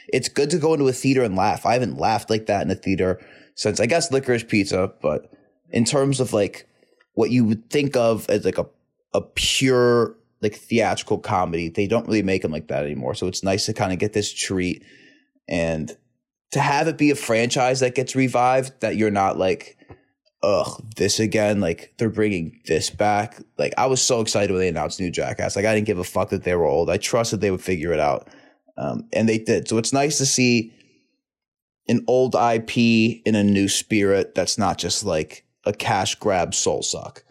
it's 0.10 0.28
good 0.28 0.50
to 0.50 0.58
go 0.58 0.74
into 0.74 0.88
a 0.88 0.94
theater 0.94 1.24
and 1.24 1.38
laugh. 1.38 1.66
I 1.66 1.74
haven't 1.74 1.98
laughed 1.98 2.30
like 2.30 2.48
that 2.48 2.64
in 2.64 2.72
a 2.72 2.76
theater 2.76 3.26
since 3.56 3.80
I 3.80 3.86
guess 3.86 4.12
licorice 4.12 4.44
pizza, 4.44 4.92
but 5.02 5.32
in 5.70 5.86
terms 5.86 6.20
of 6.20 6.34
like 6.34 6.68
what 7.14 7.32
you 7.32 7.46
would 7.46 7.70
think 7.70 7.96
of 7.96 8.30
as 8.30 8.44
like 8.44 8.58
a 8.58 8.66
a 9.14 9.22
pure 9.22 10.16
like 10.42 10.56
theatrical 10.56 11.20
comedy, 11.20 11.70
they 11.70 11.88
don't 11.88 12.08
really 12.08 12.24
make 12.24 12.42
them 12.42 12.52
like 12.52 12.68
that 12.68 12.84
anymore. 12.84 13.16
So 13.16 13.28
it's 13.28 13.44
nice 13.44 13.66
to 13.68 13.74
kind 13.74 13.94
of 13.94 14.00
get 14.00 14.14
this 14.14 14.34
treat 14.34 14.84
and 15.48 15.96
to 16.52 16.60
have 16.60 16.88
it 16.88 16.98
be 16.98 17.12
a 17.12 17.16
franchise 17.16 17.80
that 17.80 17.96
gets 17.96 18.16
revived 18.16 18.80
that 18.82 18.96
you're 18.96 19.12
not 19.12 19.38
like 19.38 19.78
ugh 20.44 20.84
this 20.96 21.20
again? 21.20 21.62
Like 21.62 21.94
they're 21.98 22.10
bringing 22.10 22.60
this 22.66 22.90
back. 22.90 23.42
Like 23.58 23.74
i 23.78 23.86
was 23.86 24.02
so 24.02 24.22
excited 24.22 24.52
when 24.52 24.60
they 24.60 24.68
announced 24.68 25.00
new 25.00 25.12
jackass. 25.12 25.56
Like 25.56 25.66
i 25.66 25.74
didn't 25.74 25.88
give 25.88 26.00
a 26.00 26.04
fuck 26.04 26.30
that 26.30 26.44
they 26.44 26.56
were 26.56 26.66
old. 26.66 26.90
I 26.90 26.98
trusted 26.98 27.42
they 27.42 27.52
would 27.52 27.62
figure 27.62 27.94
it 27.94 28.00
out 28.00 28.28
um, 28.78 29.08
and 29.14 29.30
they 29.30 29.38
did. 29.38 29.68
So 29.68 29.78
it's 29.78 29.94
nice 29.94 30.18
to 30.18 30.26
see 30.26 30.74
an 31.88 32.04
old 32.08 32.36
ip 32.36 32.78
in 32.78 33.36
a 33.36 33.44
new 33.44 33.68
spirit 33.68 34.36
that's 34.36 34.58
not 34.58 34.78
just 34.78 35.04
like 35.04 35.46
a 35.66 35.74
cash 35.74 36.16
grab 36.16 36.54
soul 36.54 36.82
suck 36.82 37.24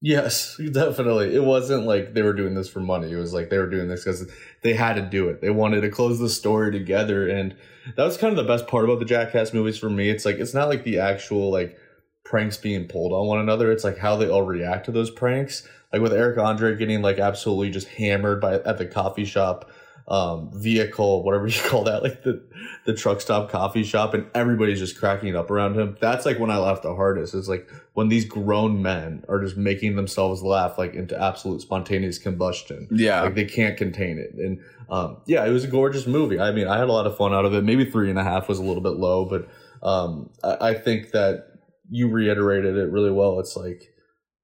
Yes, 0.00 0.56
definitely. 0.72 1.34
It 1.34 1.42
wasn't 1.44 1.86
like 1.86 2.14
they 2.14 2.22
were 2.22 2.32
doing 2.32 2.54
this 2.54 2.68
for 2.68 2.80
money. 2.80 3.10
It 3.10 3.16
was 3.16 3.32
like 3.32 3.50
they 3.50 3.58
were 3.58 3.70
doing 3.70 3.88
this 3.88 4.04
because 4.04 4.30
they 4.62 4.74
had 4.74 4.94
to 4.94 5.02
do 5.02 5.28
it. 5.28 5.40
They 5.40 5.50
wanted 5.50 5.80
to 5.80 5.90
close 5.90 6.18
the 6.18 6.28
story 6.28 6.70
together, 6.72 7.28
and 7.28 7.56
that 7.96 8.04
was 8.04 8.16
kind 8.16 8.36
of 8.36 8.44
the 8.44 8.50
best 8.50 8.68
part 8.68 8.84
about 8.84 9.00
the 9.00 9.04
Jackass 9.04 9.52
movies 9.52 9.78
for 9.78 9.90
me. 9.90 10.08
It's 10.08 10.24
like 10.24 10.36
it's 10.36 10.54
not 10.54 10.68
like 10.68 10.84
the 10.84 10.98
actual 10.98 11.50
like 11.50 11.78
pranks 12.24 12.56
being 12.56 12.86
pulled 12.86 13.12
on 13.12 13.26
one 13.26 13.40
another. 13.40 13.72
It's 13.72 13.84
like 13.84 13.98
how 13.98 14.16
they 14.16 14.28
all 14.28 14.42
react 14.42 14.86
to 14.86 14.92
those 14.92 15.10
pranks. 15.10 15.66
Like 15.92 16.02
with 16.02 16.12
Eric 16.12 16.38
Andre 16.38 16.76
getting 16.76 17.02
like 17.02 17.18
absolutely 17.18 17.70
just 17.70 17.88
hammered 17.88 18.40
by 18.40 18.54
at 18.54 18.78
the 18.78 18.86
coffee 18.86 19.24
shop 19.24 19.70
um, 20.08 20.50
vehicle, 20.54 21.22
whatever 21.22 21.46
you 21.48 21.60
call 21.62 21.84
that, 21.84 22.02
like 22.02 22.22
the 22.22 22.42
the 22.86 22.94
truck 22.94 23.20
stop 23.20 23.50
coffee 23.50 23.84
shop, 23.84 24.14
and 24.14 24.26
everybody's 24.34 24.78
just 24.78 24.98
cracking 24.98 25.28
it 25.28 25.36
up 25.36 25.50
around 25.50 25.78
him. 25.78 25.96
That's 26.00 26.24
like 26.24 26.38
when 26.38 26.50
I 26.50 26.56
laughed 26.56 26.82
the 26.82 26.94
hardest. 26.94 27.34
It's 27.34 27.48
like 27.48 27.68
when 27.92 28.08
these 28.08 28.24
grown 28.24 28.82
men 28.82 29.24
are 29.28 29.40
just 29.42 29.56
making 29.56 29.96
themselves 29.96 30.42
laugh 30.42 30.78
like 30.78 30.94
into 30.94 31.20
absolute 31.20 31.60
spontaneous 31.60 32.18
combustion. 32.18 32.88
Yeah. 32.90 33.22
like 33.22 33.34
they 33.34 33.44
can't 33.44 33.76
contain 33.76 34.18
it. 34.18 34.34
And 34.34 34.60
um, 34.88 35.18
yeah, 35.26 35.44
it 35.44 35.50
was 35.50 35.64
a 35.64 35.68
gorgeous 35.68 36.06
movie. 36.06 36.40
I 36.40 36.52
mean, 36.52 36.66
I 36.66 36.78
had 36.78 36.88
a 36.88 36.92
lot 36.92 37.06
of 37.06 37.16
fun 37.16 37.34
out 37.34 37.44
of 37.44 37.52
it. 37.52 37.62
Maybe 37.62 37.84
three 37.84 38.08
and 38.08 38.18
a 38.18 38.24
half 38.24 38.48
was 38.48 38.58
a 38.58 38.62
little 38.62 38.82
bit 38.82 38.94
low, 38.94 39.26
but 39.26 39.48
um, 39.86 40.30
I, 40.42 40.70
I 40.70 40.74
think 40.74 41.10
that 41.10 41.52
you 41.90 42.08
reiterated 42.08 42.76
it 42.76 42.90
really 42.90 43.10
well. 43.10 43.38
It's 43.40 43.56
like 43.56 43.92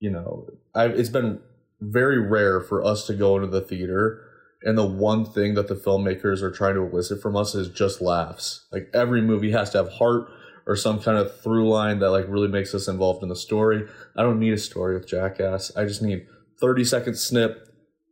you 0.00 0.11
know, 0.11 0.47
I, 0.75 0.87
it's 0.87 1.09
been 1.09 1.40
very 1.80 2.18
rare 2.18 2.61
for 2.61 2.85
us 2.85 3.06
to 3.06 3.14
go 3.14 3.37
into 3.37 3.49
the 3.49 3.62
theater 3.62 4.24
and 4.64 4.78
the 4.78 4.87
one 4.87 5.25
thing 5.25 5.54
that 5.54 5.68
the 5.68 5.75
filmmakers 5.75 6.42
are 6.42 6.50
trying 6.50 6.75
to 6.75 6.83
elicit 6.83 7.21
from 7.21 7.37
us 7.37 7.54
is 7.54 7.68
just 7.68 8.00
laughs. 8.00 8.66
Like 8.73 8.88
every 8.94 9.21
movie 9.21 9.52
has 9.52 9.71
to 9.71 9.78
have 9.78 9.92
heart 9.92 10.28
or 10.66 10.75
some 10.75 11.00
kind 11.00 11.18
of 11.18 11.38
through 11.40 11.68
line 11.68 11.99
that 11.99 12.11
like 12.11 12.25
really 12.28 12.49
makes 12.49 12.75
us 12.75 12.88
involved 12.88 13.23
in 13.23 13.28
the 13.28 13.37
story. 13.37 13.87
I 14.16 14.23
don't 14.23 14.40
need 14.40 14.54
a 14.54 14.59
story 14.59 14.94
with 14.94 15.06
Jackass. 15.06 15.71
I 15.76 15.85
just 15.85 16.02
need 16.02 16.26
30 16.61 16.85
second 16.85 17.18
snip, 17.18 17.68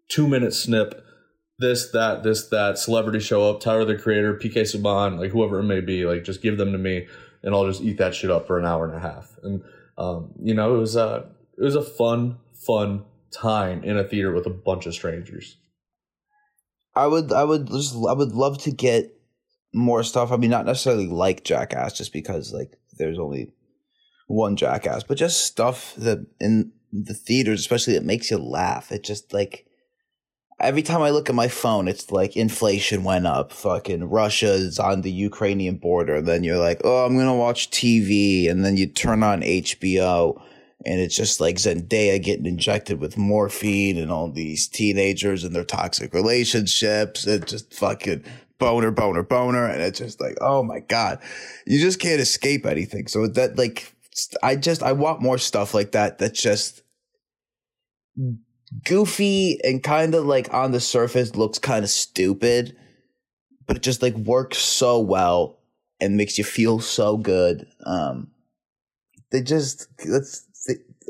two 0.08 0.28
minute 0.28 0.52
snip, 0.52 1.04
this, 1.58 1.90
that, 1.92 2.22
this, 2.22 2.48
that, 2.48 2.76
celebrity 2.76 3.20
show 3.20 3.48
up, 3.48 3.60
Tyler 3.60 3.84
the 3.84 3.96
Creator, 3.96 4.34
PK 4.34 4.62
Subban, 4.62 5.18
like 5.18 5.30
whoever 5.30 5.60
it 5.60 5.64
may 5.64 5.80
be, 5.80 6.04
like 6.04 6.24
just 6.24 6.42
give 6.42 6.58
them 6.58 6.72
to 6.72 6.78
me 6.78 7.06
and 7.42 7.54
I'll 7.54 7.66
just 7.66 7.82
eat 7.82 7.98
that 7.98 8.14
shit 8.14 8.30
up 8.30 8.46
for 8.46 8.58
an 8.58 8.66
hour 8.66 8.86
and 8.86 8.94
a 8.94 9.00
half. 9.00 9.38
And 9.42 9.62
um, 9.96 10.32
you 10.42 10.54
know, 10.54 10.74
it 10.74 10.78
was 10.78 10.96
a 10.96 11.30
it 11.56 11.64
was 11.64 11.76
a 11.76 11.82
fun, 11.82 12.38
fun 12.52 13.04
time 13.30 13.82
in 13.84 13.96
a 13.96 14.04
theater 14.04 14.32
with 14.32 14.46
a 14.46 14.50
bunch 14.50 14.86
of 14.86 14.94
strangers. 14.94 15.56
I 16.94 17.06
would 17.06 17.32
I 17.32 17.44
would 17.44 17.68
just 17.68 17.94
I 17.94 18.12
would 18.12 18.32
love 18.32 18.58
to 18.62 18.70
get 18.70 19.14
more 19.72 20.02
stuff. 20.02 20.32
I 20.32 20.36
mean, 20.36 20.50
not 20.50 20.66
necessarily 20.66 21.06
like 21.06 21.44
Jackass, 21.44 21.94
just 21.94 22.12
because 22.12 22.52
like 22.52 22.78
there's 22.98 23.18
only 23.18 23.52
one 24.26 24.56
Jackass, 24.56 25.02
but 25.02 25.18
just 25.18 25.46
stuff 25.46 25.94
that 25.96 26.26
in 26.40 26.72
the 26.92 27.14
theaters, 27.14 27.60
especially 27.60 27.94
that 27.94 28.04
makes 28.04 28.30
you 28.30 28.38
laugh. 28.38 28.92
It 28.92 29.04
just 29.04 29.32
like 29.32 29.66
every 30.60 30.82
time 30.82 31.02
I 31.02 31.10
look 31.10 31.28
at 31.28 31.34
my 31.34 31.48
phone, 31.48 31.88
it's 31.88 32.10
like 32.12 32.36
inflation 32.36 33.04
went 33.04 33.26
up. 33.26 33.52
Fucking 33.52 34.04
Russia 34.04 34.52
is 34.52 34.78
on 34.78 35.00
the 35.00 35.10
Ukrainian 35.10 35.76
border. 35.76 36.20
Then 36.20 36.44
you're 36.44 36.58
like, 36.58 36.82
oh, 36.84 37.06
I'm 37.06 37.16
gonna 37.16 37.34
watch 37.34 37.70
TV, 37.70 38.50
and 38.50 38.64
then 38.64 38.76
you 38.76 38.86
turn 38.86 39.22
on 39.22 39.40
HBO 39.40 40.40
and 40.84 41.00
it's 41.00 41.16
just 41.16 41.40
like 41.40 41.56
Zendaya 41.56 42.22
getting 42.22 42.46
injected 42.46 43.00
with 43.00 43.16
morphine 43.16 43.98
and 43.98 44.10
all 44.10 44.30
these 44.30 44.68
teenagers 44.68 45.44
and 45.44 45.54
their 45.54 45.64
toxic 45.64 46.12
relationships 46.14 47.26
and 47.26 47.46
just 47.46 47.72
fucking 47.74 48.24
boner, 48.58 48.90
boner, 48.90 49.22
boner. 49.22 49.66
And 49.66 49.82
it's 49.82 49.98
just 49.98 50.20
like, 50.20 50.36
oh 50.40 50.62
my 50.62 50.80
God, 50.80 51.18
you 51.66 51.80
just 51.80 52.00
can't 52.00 52.20
escape 52.20 52.64
anything. 52.64 53.08
So 53.08 53.26
that 53.26 53.58
like, 53.58 53.92
I 54.42 54.56
just, 54.56 54.82
I 54.82 54.92
want 54.92 55.22
more 55.22 55.38
stuff 55.38 55.74
like 55.74 55.92
that. 55.92 56.18
That's 56.18 56.40
just 56.40 56.82
goofy 58.84 59.58
and 59.64 59.82
kind 59.82 60.14
of 60.14 60.26
like 60.26 60.52
on 60.54 60.72
the 60.72 60.80
surface 60.80 61.34
looks 61.34 61.58
kind 61.58 61.84
of 61.84 61.90
stupid, 61.90 62.76
but 63.66 63.76
it 63.76 63.82
just 63.82 64.02
like 64.02 64.14
works 64.14 64.58
so 64.58 65.00
well 65.00 65.58
and 66.00 66.16
makes 66.16 66.38
you 66.38 66.44
feel 66.44 66.78
so 66.80 67.16
good. 67.16 67.66
Um, 67.84 68.30
they 69.30 69.40
just, 69.40 69.88
let's, 70.06 70.46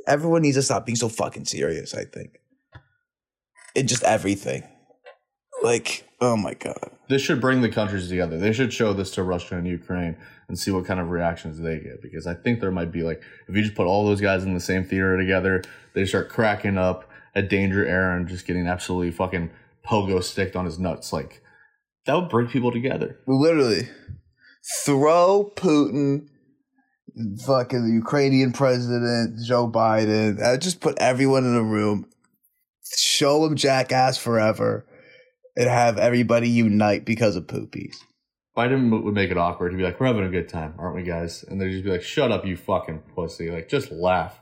everyone 0.07 0.43
needs 0.43 0.57
to 0.57 0.63
stop 0.63 0.87
being 0.87 0.97
so 0.97 1.09
fucking 1.09 1.45
serious. 1.45 1.95
I 1.95 2.05
think, 2.05 2.39
in 3.75 3.87
just 3.87 4.03
everything. 4.05 4.65
Like, 5.63 6.09
oh 6.21 6.37
my 6.37 6.55
god, 6.55 6.91
this 7.09 7.23
should 7.23 7.41
bring 7.41 7.61
the 7.61 7.69
countries 7.69 8.09
together. 8.09 8.39
They 8.39 8.53
should 8.53 8.73
show 8.73 8.93
this 8.93 9.13
to 9.13 9.23
Russia 9.23 9.57
and 9.57 9.67
Ukraine 9.67 10.17
and 10.49 10.59
see 10.59 10.73
what 10.73 10.87
kind 10.87 10.99
of 10.99 11.11
reactions 11.11 11.61
they 11.61 11.79
get. 11.79 12.03
Because 12.03 12.27
I 12.27 12.35
think 12.35 12.61
there 12.61 12.73
might 12.73 12.91
be 12.91 13.03
like, 13.03 13.23
if 13.49 13.55
you 13.55 13.63
just 13.63 13.77
put 13.77 13.87
all 13.87 14.05
those 14.05 14.21
guys 14.21 14.43
in 14.43 14.55
the 14.55 14.61
same 14.61 14.85
theater 14.85 15.17
together, 15.17 15.63
they 15.95 16.05
start 16.05 16.29
cracking 16.29 16.79
up 16.79 17.09
at 17.35 17.49
Danger 17.49 17.85
Ehren 17.85 18.27
just 18.27 18.47
getting 18.47 18.67
absolutely 18.67 19.13
fucking 19.13 19.51
pogo 19.87 20.23
sticked 20.23 20.57
on 20.57 20.65
his 20.65 20.79
nuts. 20.79 21.13
Like, 21.13 21.43
that 22.07 22.15
would 22.15 22.29
bring 22.29 22.49
people 22.49 22.73
together. 22.73 23.21
Literally, 23.29 23.89
throw 24.85 25.53
Putin 25.55 26.27
fucking 27.47 27.87
the 27.87 27.95
Ukrainian 27.95 28.53
president, 28.53 29.41
Joe 29.45 29.69
Biden. 29.69 30.43
I 30.43 30.57
just 30.57 30.81
put 30.81 30.99
everyone 30.99 31.45
in 31.45 31.55
a 31.55 31.63
room, 31.63 32.07
show 32.97 33.45
them 33.45 33.57
jackass 33.57 34.19
forever, 34.19 34.87
and 35.57 35.69
have 35.69 35.99
everybody 35.99 36.49
unite 36.49 37.05
because 37.05 37.37
of 37.37 37.47
poopies. 37.47 37.97
Biden 38.57 39.03
would 39.03 39.15
make 39.15 39.31
it 39.31 39.39
awkward. 39.39 39.73
He'd 39.73 39.79
be 39.79 39.85
like, 39.85 39.99
"We're 39.99 40.07
having 40.07 40.25
a 40.25 40.31
good 40.31 40.49
time, 40.49 40.75
aren't 40.79 40.97
we, 40.97 41.03
guys?" 41.03 41.43
And 41.43 41.61
they'd 41.61 41.71
just 41.71 41.85
be 41.85 41.91
like, 41.91 42.03
"Shut 42.03 42.31
up, 42.31 42.45
you 42.45 42.57
fucking 42.57 43.03
pussy!" 43.15 43.51
Like, 43.51 43.69
just 43.69 43.91
laugh. 43.91 44.39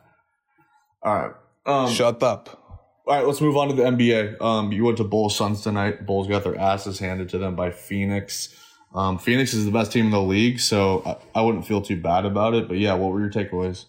All 1.03 1.15
right. 1.15 1.33
Um, 1.67 1.91
Shut 1.91 2.23
up. 2.23 2.61
All 3.07 3.17
right, 3.17 3.27
let's 3.27 3.41
move 3.41 3.57
on 3.57 3.69
to 3.69 3.75
the 3.75 3.83
NBA. 3.85 4.41
Um, 4.41 4.73
you 4.73 4.85
went 4.85 4.99
to 4.99 5.05
Bulls 5.05 5.37
Suns 5.37 5.63
tonight. 5.63 6.07
Bulls 6.07 6.29
got 6.29 6.45
their 6.45 6.57
asses 6.57 6.99
handed 6.99 7.29
to 7.31 7.39
them 7.39 7.57
by 7.57 7.71
Phoenix. 7.71 8.55
Um, 8.95 9.19
Phoenix 9.19 9.55
is 9.55 9.65
the 9.65 9.71
best 9.71 9.93
team 9.93 10.07
in 10.07 10.11
the 10.11 10.21
league, 10.21 10.59
so 10.59 11.03
I, 11.07 11.39
I, 11.39 11.43
wouldn't 11.43 11.67
feel 11.67 11.81
too 11.81 12.01
bad 12.01 12.25
about 12.25 12.55
it. 12.55 12.67
But 12.67 12.79
yeah, 12.79 12.95
what 12.95 13.13
were 13.13 13.21
your 13.21 13.31
takeaways? 13.31 13.85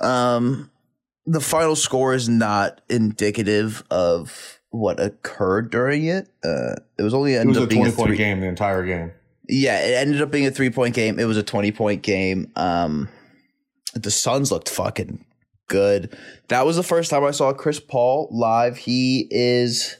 Um, 0.00 0.70
the 1.26 1.40
final 1.40 1.76
score 1.76 2.12
is 2.12 2.28
not 2.28 2.80
indicative 2.88 3.84
of 3.90 4.60
what 4.70 4.98
occurred 4.98 5.70
during 5.70 6.06
it. 6.06 6.28
Uh, 6.44 6.74
it 6.98 7.02
was 7.02 7.14
only 7.14 7.34
it 7.34 7.46
was 7.46 7.56
a 7.56 7.66
twenty 7.66 7.90
a 7.90 7.92
point 7.92 8.08
three- 8.08 8.16
game 8.16 8.40
the 8.40 8.46
entire 8.46 8.84
game. 8.84 9.12
Yeah, 9.48 9.78
it 9.78 9.94
ended 9.94 10.20
up 10.20 10.32
being 10.32 10.46
a 10.46 10.50
three 10.50 10.70
point 10.70 10.94
game. 10.94 11.20
It 11.20 11.24
was 11.24 11.36
a 11.36 11.42
twenty 11.42 11.70
point 11.70 12.02
game. 12.02 12.50
Um, 12.56 13.08
the 13.94 14.10
Suns 14.10 14.50
looked 14.50 14.68
fucking 14.68 15.24
good. 15.68 16.16
That 16.48 16.66
was 16.66 16.76
the 16.76 16.82
first 16.82 17.10
time 17.10 17.24
I 17.24 17.30
saw 17.30 17.52
Chris 17.52 17.78
Paul 17.78 18.28
live. 18.32 18.76
He 18.76 19.28
is 19.30 19.96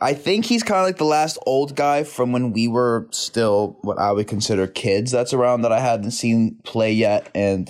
I 0.00 0.14
think 0.14 0.44
he's 0.44 0.62
kind 0.62 0.80
of 0.80 0.86
like 0.86 0.98
the 0.98 1.04
last 1.04 1.38
old 1.44 1.74
guy 1.74 2.04
from 2.04 2.30
when 2.30 2.52
we 2.52 2.68
were 2.68 3.08
still 3.10 3.78
what 3.82 3.98
I 3.98 4.12
would 4.12 4.28
consider 4.28 4.66
kids 4.68 5.10
that's 5.10 5.32
around 5.32 5.62
that 5.62 5.72
I 5.72 5.80
hadn't 5.80 6.12
seen 6.12 6.60
play 6.62 6.92
yet. 6.92 7.28
And 7.34 7.68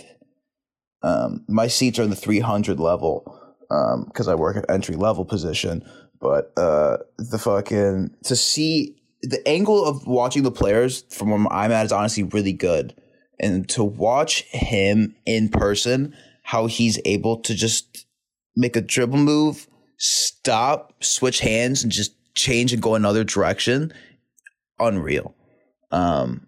um, 1.02 1.44
my 1.49 1.68
seats 1.68 1.99
are 1.99 2.02
in 2.02 2.11
the 2.11 2.16
300 2.16 2.78
level 2.78 3.23
because 3.68 4.28
um, 4.28 4.32
I 4.32 4.35
work 4.35 4.56
at 4.56 4.70
entry 4.70 4.97
level 4.97 5.25
position. 5.25 5.88
But 6.20 6.52
uh, 6.58 6.99
the 7.16 7.38
fucking 7.38 8.14
to 8.25 8.37
see 8.37 8.97
the 9.23 9.47
angle 9.49 9.85
of 9.85 10.06
watching 10.06 10.42
the 10.42 10.50
players 10.50 11.04
from 11.11 11.30
where 11.30 11.52
I'm 11.52 11.73
at 11.73 11.87
is 11.87 11.92
honestly 11.92 12.25
really 12.25 12.52
good. 12.52 12.94
And 13.40 13.68
to 13.70 13.85
watch 13.85 14.42
him 14.50 15.14
in 15.25 15.49
person, 15.49 16.14
how 16.42 16.66
he's 16.66 16.99
able 17.04 17.38
to 17.42 17.54
just 17.54 18.06
make 18.56 18.75
a 18.75 18.80
dribble 18.80 19.18
move, 19.18 19.68
stop, 19.97 20.92
switch 21.02 21.38
hands, 21.40 21.85
and 21.85 21.92
just 21.92 22.17
change 22.38 22.73
and 22.73 22.80
go 22.80 22.95
another 22.95 23.25
direction, 23.25 23.92
unreal. 24.78 25.35
Um, 25.90 26.47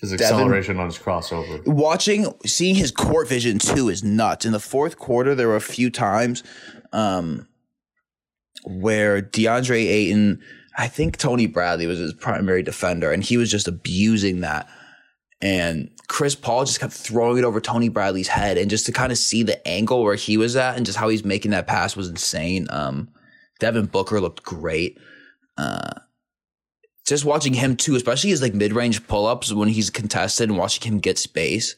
his 0.00 0.12
acceleration 0.12 0.76
Devin, 0.76 0.80
on 0.80 0.86
his 0.86 0.98
crossover. 0.98 1.66
Watching, 1.66 2.32
seeing 2.46 2.74
his 2.74 2.90
court 2.90 3.28
vision 3.28 3.58
too 3.58 3.88
is 3.88 4.04
nuts. 4.04 4.44
In 4.44 4.52
the 4.52 4.60
fourth 4.60 4.98
quarter, 4.98 5.34
there 5.34 5.48
were 5.48 5.56
a 5.56 5.60
few 5.60 5.90
times 5.90 6.42
um, 6.92 7.48
where 8.64 9.20
DeAndre 9.20 9.84
Ayton, 9.84 10.40
I 10.76 10.88
think 10.88 11.16
Tony 11.16 11.46
Bradley 11.46 11.86
was 11.86 11.98
his 11.98 12.14
primary 12.14 12.62
defender, 12.62 13.12
and 13.12 13.22
he 13.22 13.36
was 13.36 13.50
just 13.50 13.68
abusing 13.68 14.40
that. 14.40 14.68
And 15.40 15.90
Chris 16.08 16.34
Paul 16.34 16.64
just 16.64 16.80
kept 16.80 16.92
throwing 16.92 17.38
it 17.38 17.44
over 17.44 17.60
Tony 17.60 17.90
Bradley's 17.90 18.28
head, 18.28 18.56
and 18.56 18.70
just 18.70 18.86
to 18.86 18.92
kind 18.92 19.12
of 19.12 19.18
see 19.18 19.42
the 19.42 19.66
angle 19.68 20.02
where 20.02 20.14
he 20.14 20.36
was 20.36 20.56
at, 20.56 20.76
and 20.76 20.86
just 20.86 20.98
how 20.98 21.08
he's 21.08 21.24
making 21.24 21.50
that 21.50 21.66
pass 21.66 21.94
was 21.94 22.08
insane. 22.08 22.66
Um, 22.70 23.10
Devin 23.60 23.86
Booker 23.86 24.20
looked 24.20 24.42
great. 24.42 24.98
Uh, 25.56 25.92
just 27.06 27.24
watching 27.24 27.54
him 27.54 27.76
too, 27.76 27.96
especially 27.96 28.30
his 28.30 28.42
like 28.42 28.54
mid 28.54 28.72
range 28.72 29.06
pull 29.06 29.26
ups 29.26 29.52
when 29.52 29.68
he's 29.68 29.90
contested 29.90 30.48
and 30.48 30.58
watching 30.58 30.90
him 30.90 31.00
get 31.00 31.18
space. 31.18 31.76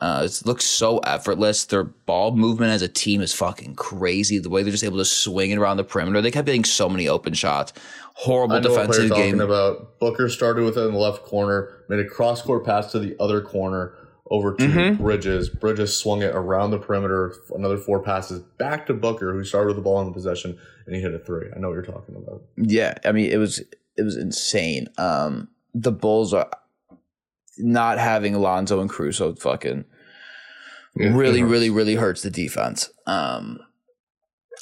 Uh, 0.00 0.22
it 0.24 0.46
looks 0.46 0.64
so 0.64 0.98
effortless. 1.00 1.66
Their 1.66 1.84
ball 1.84 2.34
movement 2.34 2.72
as 2.72 2.80
a 2.80 2.88
team 2.88 3.20
is 3.20 3.34
fucking 3.34 3.74
crazy. 3.74 4.38
The 4.38 4.48
way 4.48 4.62
they're 4.62 4.72
just 4.72 4.84
able 4.84 4.96
to 4.96 5.04
swing 5.04 5.50
it 5.50 5.58
around 5.58 5.76
the 5.76 5.84
perimeter. 5.84 6.22
They 6.22 6.30
kept 6.30 6.46
getting 6.46 6.64
so 6.64 6.88
many 6.88 7.06
open 7.06 7.34
shots. 7.34 7.74
Horrible 8.14 8.60
defensive 8.60 9.10
game. 9.10 9.40
About 9.40 9.98
Booker 9.98 10.30
started 10.30 10.64
with 10.64 10.78
it 10.78 10.86
in 10.86 10.92
the 10.92 10.98
left 10.98 11.24
corner, 11.24 11.84
made 11.88 12.00
a 12.00 12.08
cross 12.08 12.40
court 12.40 12.64
pass 12.64 12.92
to 12.92 12.98
the 12.98 13.14
other 13.20 13.42
corner, 13.42 13.94
over 14.30 14.54
to 14.54 14.64
mm-hmm. 14.64 15.02
Bridges. 15.02 15.48
Bridges 15.48 15.96
swung 15.96 16.22
it 16.22 16.34
around 16.34 16.70
the 16.70 16.78
perimeter, 16.78 17.34
another 17.54 17.76
four 17.76 18.00
passes 18.00 18.40
back 18.58 18.86
to 18.86 18.94
Booker, 18.94 19.32
who 19.32 19.44
started 19.44 19.68
with 19.68 19.76
the 19.76 19.82
ball 19.82 20.00
in 20.00 20.06
the 20.06 20.12
possession, 20.12 20.58
and 20.86 20.94
he 20.94 21.02
hit 21.02 21.14
a 21.14 21.18
three. 21.18 21.48
I 21.54 21.58
know 21.58 21.68
what 21.68 21.74
you're 21.74 21.82
talking 21.82 22.16
about. 22.16 22.42
Yeah, 22.56 22.94
I 23.04 23.12
mean 23.12 23.30
it 23.30 23.38
was 23.38 23.58
it 23.96 24.02
was 24.02 24.16
insane. 24.16 24.88
Um, 24.98 25.48
the 25.74 25.92
Bulls 25.92 26.32
are 26.32 26.50
not 27.58 27.98
having 27.98 28.34
Alonzo 28.34 28.80
and 28.80 28.88
Caruso 28.88 29.34
fucking 29.34 29.84
yeah, 30.96 31.14
really, 31.14 31.42
really, 31.42 31.70
really 31.70 31.94
hurts 31.96 32.22
the 32.22 32.30
defense. 32.30 32.90
Um, 33.06 33.60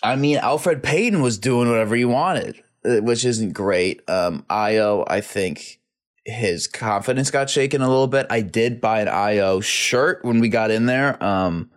I 0.02 0.16
mean, 0.16 0.38
Elfrid 0.38 0.82
Payton 0.82 1.22
was 1.22 1.38
doing 1.38 1.68
whatever 1.68 1.96
he 1.96 2.04
wanted. 2.04 2.62
uh, 2.84 2.98
which 2.98 3.24
isn't 3.24 3.52
great. 3.52 4.08
Um, 4.08 4.44
Ayo, 4.50 5.04
I 5.08 5.20
think 5.20 5.80
his 6.28 6.66
confidence 6.66 7.30
got 7.30 7.48
shaken 7.48 7.80
a 7.80 7.88
little 7.88 8.06
bit. 8.06 8.26
I 8.30 8.42
did 8.42 8.80
buy 8.80 9.00
an 9.00 9.08
Ayo 9.08 9.62
shirt 9.62 10.24
when 10.24 10.40
we 10.40 10.48
got 10.48 10.70
in 10.70 10.86
there. 10.86 11.22
Um, 11.22 11.70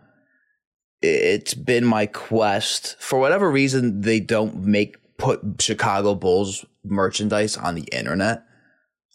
it's 1.02 1.54
been 1.54 1.86
my 1.86 2.06
quest 2.06 2.96
for 3.00 3.20
whatever 3.20 3.50
reason 3.50 4.02
they 4.02 4.20
don't 4.20 4.64
make 4.66 4.98
put 5.18 5.42
Chicago 5.60 6.16
Bulls 6.16 6.66
merchandise 6.84 7.58
on 7.58 7.76
the 7.76 7.88
internet. 7.92 8.44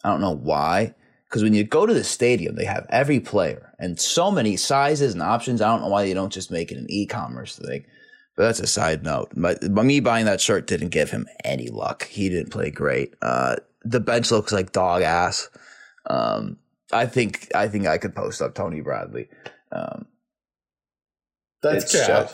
I 0.03 0.11
don't 0.11 0.21
know 0.21 0.35
why. 0.35 0.95
Because 1.29 1.43
when 1.43 1.55
you 1.55 1.65
go 1.65 1.85
to 1.85 1.93
the 1.93 2.05
stadium, 2.05 2.55
they 2.55 2.65
have 2.65 2.87
every 2.89 3.19
player 3.19 3.75
and 3.79 4.01
so 4.01 4.31
many 4.31 4.57
sizes 4.57 5.13
and 5.13 5.23
options. 5.23 5.61
I 5.61 5.67
don't 5.67 5.83
know 5.83 5.89
why 5.89 6.05
they 6.05 6.15
don't 6.15 6.33
just 6.33 6.53
make 6.53 6.71
it 6.71 6.79
an 6.79 6.87
e-commerce 6.89 7.57
thing. 7.57 7.85
But 8.37 8.45
that's 8.45 8.61
a 8.61 8.67
side 8.67 9.03
note. 9.03 9.33
But, 9.35 9.63
me 9.63 9.99
buying 10.01 10.27
that 10.27 10.41
shirt 10.41 10.67
didn't 10.67 10.91
give 10.91 11.11
him 11.11 11.27
any 11.43 11.69
luck. 11.69 12.07
He 12.07 12.29
didn't 12.29 12.53
play 12.53 12.71
great. 12.71 13.15
Uh, 13.21 13.57
the 13.89 14.01
bench 14.01 14.31
looks 14.31 14.53
like 14.53 14.73
dog 14.73 15.03
ass. 15.03 15.49
Um, 16.09 16.59
I 16.93 17.07
think 17.07 17.49
I 17.55 17.69
think 17.69 17.87
I 17.87 17.99
could 17.99 18.15
post 18.15 18.41
up 18.43 18.55
Tony 18.55 18.81
Bradley. 18.81 19.29
Um, 19.73 20.07
That's 21.63 21.91
cap. 22.07 22.31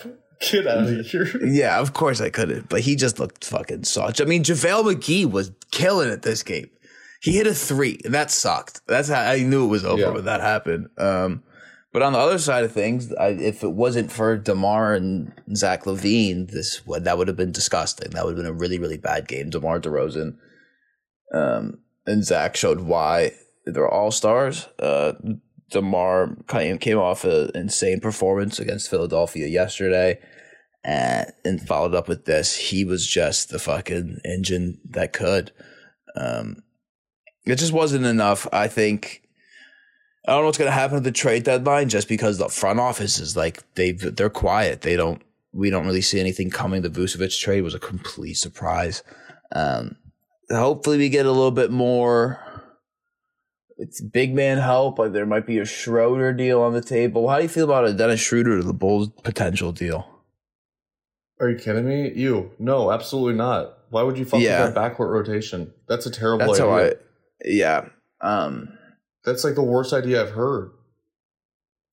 Get 0.50 0.66
out 0.66 0.88
of 0.88 1.06
here. 1.06 1.28
yeah, 1.44 1.78
of 1.80 1.92
course 1.94 2.20
I 2.20 2.28
couldn't, 2.30 2.68
but 2.68 2.80
he 2.80 2.96
just 2.96 3.18
looked 3.18 3.44
fucking 3.44 3.84
such. 3.84 4.20
I 4.20 4.24
mean, 4.24 4.42
JaVale 4.42 4.94
McGee 4.94 5.30
was 5.30 5.52
killing 5.70 6.08
it 6.10 6.22
this 6.22 6.42
game. 6.42 6.68
He 7.22 7.36
hit 7.36 7.46
a 7.46 7.54
three, 7.54 8.00
and 8.04 8.12
that 8.14 8.30
sucked. 8.32 8.80
That's 8.88 9.08
how 9.08 9.20
I 9.22 9.44
knew 9.44 9.64
it 9.64 9.68
was 9.68 9.84
over 9.84 10.00
Yeah. 10.02 10.10
when 10.10 10.24
that 10.24 10.40
happened. 10.40 10.88
Um, 10.98 11.44
but 11.92 12.02
on 12.02 12.12
the 12.14 12.18
other 12.18 12.38
side 12.38 12.64
of 12.64 12.72
things, 12.72 13.12
I, 13.14 13.28
if 13.28 13.62
it 13.62 13.70
wasn't 13.72 14.10
for 14.10 14.36
Demar 14.36 14.94
and 14.94 15.32
Zach 15.54 15.84
LaVine, 15.84 16.50
this 16.50 16.80
that 16.88 17.16
would 17.16 17.28
have 17.28 17.36
been 17.36 17.52
disgusting. 17.52 18.10
That 18.10 18.24
would 18.24 18.36
have 18.36 18.44
been 18.44 18.52
a 18.52 18.58
really 18.58 18.78
really 18.80 18.98
bad 18.98 19.28
game. 19.28 19.50
Demar 19.50 19.78
Derozan, 19.80 20.34
um, 21.32 21.78
and 22.06 22.24
Zach 22.24 22.56
showed 22.56 22.80
why 22.80 23.32
they're 23.64 23.88
all 23.88 24.10
stars. 24.10 24.68
Uh, 24.78 25.12
Demar 25.70 26.36
came 26.48 26.98
off 26.98 27.24
an 27.24 27.50
insane 27.54 28.00
performance 28.00 28.58
against 28.58 28.90
Philadelphia 28.90 29.46
yesterday, 29.46 30.18
and, 30.84 31.32
and 31.44 31.66
followed 31.66 31.94
up 31.94 32.08
with 32.08 32.26
this. 32.26 32.54
He 32.56 32.84
was 32.84 33.06
just 33.06 33.48
the 33.48 33.58
fucking 33.58 34.20
engine 34.24 34.78
that 34.90 35.12
could. 35.12 35.52
Um, 36.14 36.62
it 37.46 37.56
just 37.56 37.72
wasn't 37.72 38.06
enough. 38.06 38.46
I 38.52 38.68
think. 38.68 39.20
I 40.26 40.32
don't 40.32 40.42
know 40.42 40.46
what's 40.46 40.58
going 40.58 40.70
to 40.70 40.72
happen 40.72 40.98
at 40.98 41.02
the 41.02 41.10
trade 41.10 41.42
deadline, 41.42 41.88
just 41.88 42.06
because 42.06 42.38
the 42.38 42.48
front 42.48 42.78
office 42.78 43.18
is 43.18 43.36
like 43.36 43.62
they 43.74 43.92
they're 43.92 44.30
quiet. 44.30 44.82
They 44.82 44.96
don't. 44.96 45.22
We 45.54 45.70
don't 45.70 45.86
really 45.86 46.02
see 46.02 46.20
anything 46.20 46.50
coming. 46.50 46.82
The 46.82 46.88
Vucevic 46.90 47.38
trade 47.38 47.62
was 47.62 47.74
a 47.74 47.78
complete 47.78 48.34
surprise. 48.34 49.02
Um, 49.54 49.96
hopefully, 50.52 50.98
we 50.98 51.08
get 51.08 51.26
a 51.26 51.30
little 51.32 51.50
bit 51.50 51.70
more. 51.70 52.38
It's 53.78 54.00
big 54.00 54.34
man 54.34 54.58
help. 54.58 54.98
Like 54.98 55.12
there 55.12 55.26
might 55.26 55.46
be 55.46 55.58
a 55.58 55.64
Schroeder 55.64 56.32
deal 56.32 56.60
on 56.60 56.72
the 56.72 56.80
table. 56.82 57.28
How 57.28 57.36
do 57.38 57.42
you 57.42 57.48
feel 57.48 57.64
about 57.64 57.86
a 57.86 57.92
Dennis 57.92 58.20
Schroeder 58.20 58.58
to 58.58 58.62
the 58.62 58.72
Bulls 58.74 59.08
potential 59.24 59.72
deal? 59.72 60.06
Are 61.40 61.50
you 61.50 61.58
kidding 61.58 61.88
me? 61.88 62.12
You 62.14 62.52
no, 62.60 62.92
absolutely 62.92 63.34
not. 63.34 63.78
Why 63.90 64.02
would 64.02 64.16
you 64.18 64.24
fuck 64.24 64.40
Yeah. 64.40 64.64
with 64.64 64.74
that 64.74 64.96
backcourt 64.96 65.10
rotation? 65.10 65.72
That's 65.88 66.06
a 66.06 66.10
terrible 66.10 66.46
That's 66.46 66.60
idea. 66.60 66.90
I. 66.90 66.94
Yeah. 67.44 67.88
Um. 68.20 68.78
That's 69.24 69.42
like 69.42 69.54
the 69.56 69.62
worst 69.62 69.92
idea 69.92 70.22
I've 70.22 70.30
heard. 70.32 70.70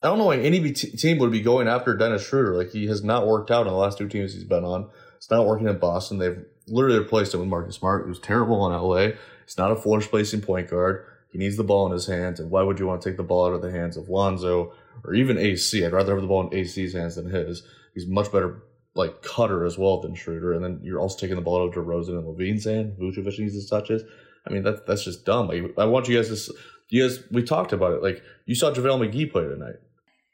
I 0.01 0.08
don't 0.08 0.18
know 0.18 0.25
why 0.25 0.38
any 0.38 0.60
be- 0.60 0.72
team 0.74 1.18
would 1.18 1.32
be 1.32 1.42
going 1.42 1.68
after 1.68 1.96
Dennis 1.98 2.25
Schroeder. 2.28 2.56
Like 2.56 2.72
he 2.72 2.88
has 2.88 3.04
not 3.04 3.25
worked 3.28 3.51
out 3.51 3.66
in 3.68 3.74
the 3.74 3.78
last 3.80 3.98
two 3.98 4.08
teams 4.08 4.34
he's 4.34 4.44
been 4.44 4.63
on. 4.63 4.89
It's 5.18 5.30
not 5.32 5.46
working 5.48 5.68
in 5.68 5.78
Boston. 5.80 6.20
They've 6.20 6.46
literally 6.69 6.99
replaced 6.99 7.33
him 7.33 7.39
with 7.39 7.49
Marcus 7.49 7.75
Smart, 7.75 8.05
who's 8.05 8.19
terrible 8.19 8.65
in 8.67 8.73
LA. 8.73 9.17
He's 9.45 9.57
not 9.57 9.71
a 9.71 9.75
floor 9.75 9.99
placing 10.01 10.41
point 10.41 10.69
guard. 10.69 11.05
He 11.31 11.38
needs 11.38 11.57
the 11.57 11.63
ball 11.63 11.85
in 11.85 11.91
his 11.91 12.07
hands. 12.07 12.39
And 12.39 12.49
why 12.49 12.63
would 12.63 12.79
you 12.79 12.88
want 12.88 13.01
to 13.01 13.09
take 13.09 13.17
the 13.17 13.23
ball 13.23 13.45
out 13.45 13.53
of 13.53 13.61
the 13.61 13.71
hands 13.71 13.97
of 13.97 14.09
Lonzo 14.09 14.73
or 15.03 15.13
even 15.13 15.38
AC? 15.38 15.85
I'd 15.85 15.93
rather 15.93 16.13
have 16.13 16.21
the 16.21 16.27
ball 16.27 16.47
in 16.47 16.57
AC's 16.57 16.93
hands 16.93 17.15
than 17.15 17.29
his. 17.29 17.63
He's 17.93 18.07
much 18.07 18.31
better 18.31 18.63
like 18.95 19.21
cutter 19.21 19.65
as 19.65 19.77
well 19.77 20.01
than 20.01 20.15
Schroeder. 20.15 20.53
And 20.53 20.63
then 20.63 20.79
you're 20.83 20.99
also 20.99 21.17
taking 21.19 21.35
the 21.35 21.41
ball 21.41 21.61
out 21.61 21.77
of 21.77 21.85
DeRozan 21.85 22.17
and 22.17 22.25
LaVine's 22.25 22.65
hand. 22.65 22.97
Vucevic 22.99 23.39
needs 23.39 23.53
his 23.53 23.69
touches. 23.69 24.03
I 24.47 24.51
mean, 24.51 24.63
that's 24.63 24.82
that's 24.88 25.03
just 25.03 25.25
dumb. 25.25 25.47
Like, 25.47 25.77
I 25.77 25.86
want 25.86 26.08
you 26.08 26.15
guys 26.17 26.45
to. 26.45 26.53
You 26.91 27.08
guys, 27.08 27.23
we 27.29 27.43
talked 27.43 27.71
about 27.71 27.93
it. 27.93 28.01
Like 28.01 28.23
you 28.47 28.55
saw 28.55 28.71
JaVale 28.73 29.12
McGee 29.12 29.32
play 29.32 29.43
tonight. 29.43 29.75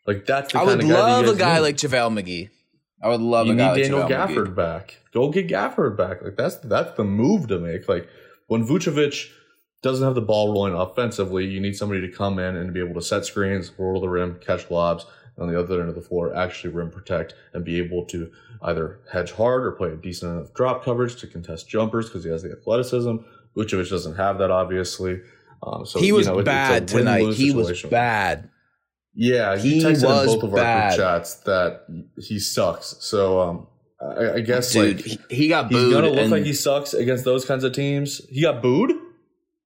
Like 0.08 0.26
that's 0.26 0.54
the 0.54 0.60
I 0.60 0.66
kind 0.66 0.78
would 0.78 0.86
of 0.86 0.90
guy 0.90 1.22
that 1.22 1.28
love 1.28 1.36
a 1.36 1.38
guy 1.38 1.56
need. 1.56 1.62
like 1.62 1.76
JaVale 1.76 2.22
McGee. 2.24 2.50
I 3.02 3.10
would 3.10 3.22
love 3.22 3.48
you 3.48 3.54
a 3.54 3.56
need 3.56 3.82
Daniel 3.84 4.08
Gafford 4.08 4.48
McGee. 4.48 4.56
back. 4.56 5.02
Go 5.14 5.30
get 5.30 5.48
Gafford 5.48 5.98
back. 5.98 6.22
Like 6.22 6.36
that's 6.38 6.56
that's 6.58 6.96
the 6.98 7.04
move 7.04 7.48
to 7.48 7.60
make. 7.60 7.88
Like 7.88 8.08
when 8.48 8.66
Vucevic 8.66 9.30
doesn't 9.82 10.04
have 10.06 10.16
the 10.16 10.22
ball 10.22 10.52
rolling 10.54 10.74
offensively, 10.74 11.46
you 11.46 11.60
need 11.60 11.76
somebody 11.76 12.02
to 12.02 12.12
come 12.12 12.40
in 12.40 12.56
and 12.56 12.74
be 12.74 12.80
able 12.80 12.96
to 12.96 13.02
set 13.02 13.26
screens, 13.26 13.72
roll 13.78 13.96
to 13.96 14.02
the 14.02 14.10
rim, 14.10 14.40
catch 14.40 14.72
lobs, 14.72 15.06
and 15.36 15.44
on 15.48 15.54
the 15.54 15.60
other 15.60 15.80
end 15.80 15.90
of 15.90 15.96
the 15.96 16.02
floor, 16.02 16.34
actually 16.36 16.74
rim 16.74 16.90
protect 16.90 17.36
and 17.54 17.64
be 17.64 17.78
able 17.80 18.06
to 18.06 18.32
either 18.64 19.00
hedge 19.12 19.32
hard 19.34 19.64
or 19.66 19.72
play 19.74 19.90
a 19.92 19.96
decent 19.96 20.32
enough 20.38 20.54
drop 20.54 20.84
coverage 20.84 21.18
to 21.18 21.28
contest 21.28 21.68
jumpers 21.70 22.08
because 22.08 22.24
he 22.24 22.30
has 22.32 22.42
the 22.44 22.52
athleticism. 22.52 23.18
Vucevic 23.56 23.90
doesn't 23.90 24.16
have 24.16 24.40
that, 24.40 24.50
obviously. 24.50 25.22
Um, 25.62 25.86
so 25.86 26.00
he 26.00 26.08
you 26.08 26.16
was 26.16 26.28
know, 26.28 26.40
it- 26.40 26.46
bad 26.46 26.88
tonight. 26.88 27.34
He 27.34 27.52
was 27.52 27.82
bad. 27.84 28.50
Yeah, 29.16 29.58
He 29.58 29.76
he 29.76 29.84
texted 29.84 29.96
in 30.26 30.28
both 30.28 30.44
of 30.44 30.50
our 30.52 30.56
bad. 30.58 30.90
group 30.96 31.06
chats 31.08 31.36
that 31.46 31.86
he 32.18 32.38
sucks. 32.40 32.98
So 33.00 33.40
um, 33.40 33.68
I, 34.02 34.34
I 34.36 34.40
guess 34.42 34.74
Dude, 34.74 34.98
like 34.98 35.06
he, 35.06 35.20
he 35.30 35.48
got 35.48 35.70
he's 35.72 35.78
booed. 35.82 35.94
gonna 35.94 36.10
look 36.10 36.30
like 36.32 36.44
he 36.44 36.54
sucks 36.54 36.94
against 36.94 37.24
those 37.24 37.46
kinds 37.46 37.64
of 37.64 37.72
teams. 37.74 38.22
He 38.30 38.42
got 38.42 38.62
booed. 38.62 38.92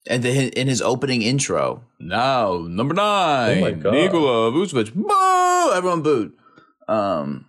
and 0.07 0.21
the, 0.23 0.49
in 0.59 0.67
his 0.67 0.81
opening 0.83 1.21
intro, 1.23 1.83
now 1.99 2.59
number 2.69 2.93
nine, 2.93 3.57
Oh 3.57 3.61
my 3.61 3.71
God. 3.71 3.93
Nikola 3.93 4.51
Vucevic, 4.51 4.93
boo! 4.93 5.71
Everyone 5.75 6.01
booed. 6.03 6.31
Um, 6.87 7.45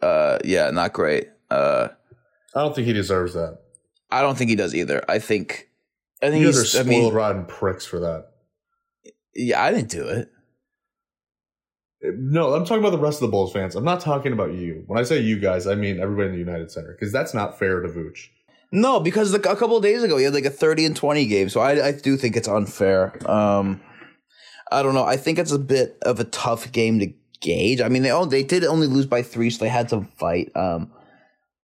uh, 0.00 0.38
yeah, 0.44 0.70
not 0.70 0.92
great. 0.94 1.28
Uh, 1.50 1.88
I 2.54 2.60
don't 2.62 2.74
think 2.74 2.86
he 2.86 2.92
deserves 2.94 3.34
that. 3.34 3.58
I 4.10 4.22
don't 4.22 4.36
think 4.38 4.48
he 4.50 4.56
does 4.56 4.74
either. 4.74 5.02
I 5.08 5.18
think, 5.18 5.68
I 6.22 6.30
think 6.30 6.40
You 6.40 6.46
guys 6.48 6.58
are 6.58 6.62
he's. 6.62 6.76
I 6.76 6.82
spoiled 6.82 6.88
mean, 7.04 7.12
rotten 7.14 7.44
pricks 7.46 7.84
for 7.86 8.00
that. 8.00 8.28
yeah, 9.34 9.62
I 9.62 9.70
didn't 9.72 9.90
do 9.90 10.06
it. 10.08 10.30
No, 12.04 12.54
I'm 12.54 12.64
talking 12.64 12.80
about 12.80 12.90
the 12.90 12.98
rest 12.98 13.22
of 13.22 13.28
the 13.28 13.30
Bulls 13.30 13.52
fans. 13.52 13.74
I'm 13.74 13.84
not 13.84 14.00
talking 14.00 14.32
about 14.32 14.52
you. 14.52 14.84
When 14.86 14.98
I 14.98 15.04
say 15.04 15.20
you 15.20 15.38
guys, 15.38 15.66
I 15.66 15.74
mean 15.74 16.00
everybody 16.00 16.28
in 16.28 16.32
the 16.32 16.38
United 16.38 16.70
Center 16.70 16.92
because 16.92 17.12
that's 17.12 17.32
not 17.32 17.58
fair 17.58 17.80
to 17.80 17.88
Vooch. 17.88 18.28
No, 18.70 19.00
because 19.00 19.32
like 19.32 19.46
a 19.46 19.56
couple 19.56 19.76
of 19.76 19.82
days 19.82 20.02
ago 20.02 20.18
he 20.18 20.24
had 20.24 20.34
like 20.34 20.44
a 20.44 20.50
thirty 20.50 20.84
and 20.84 20.94
twenty 20.94 21.26
game, 21.26 21.48
so 21.48 21.60
I 21.60 21.88
I 21.88 21.92
do 21.92 22.16
think 22.16 22.36
it's 22.36 22.48
unfair. 22.48 23.16
Um, 23.30 23.80
I 24.70 24.82
don't 24.82 24.94
know. 24.94 25.04
I 25.04 25.16
think 25.16 25.38
it's 25.38 25.52
a 25.52 25.58
bit 25.58 25.96
of 26.02 26.20
a 26.20 26.24
tough 26.24 26.72
game 26.72 26.98
to 26.98 27.12
gauge. 27.40 27.80
I 27.80 27.88
mean, 27.88 28.02
they 28.02 28.10
all 28.10 28.26
they 28.26 28.42
did 28.42 28.64
only 28.64 28.86
lose 28.86 29.06
by 29.06 29.22
three, 29.22 29.48
so 29.50 29.64
they 29.64 29.70
had 29.70 29.88
to 29.90 30.02
fight. 30.18 30.50
Um, 30.54 30.92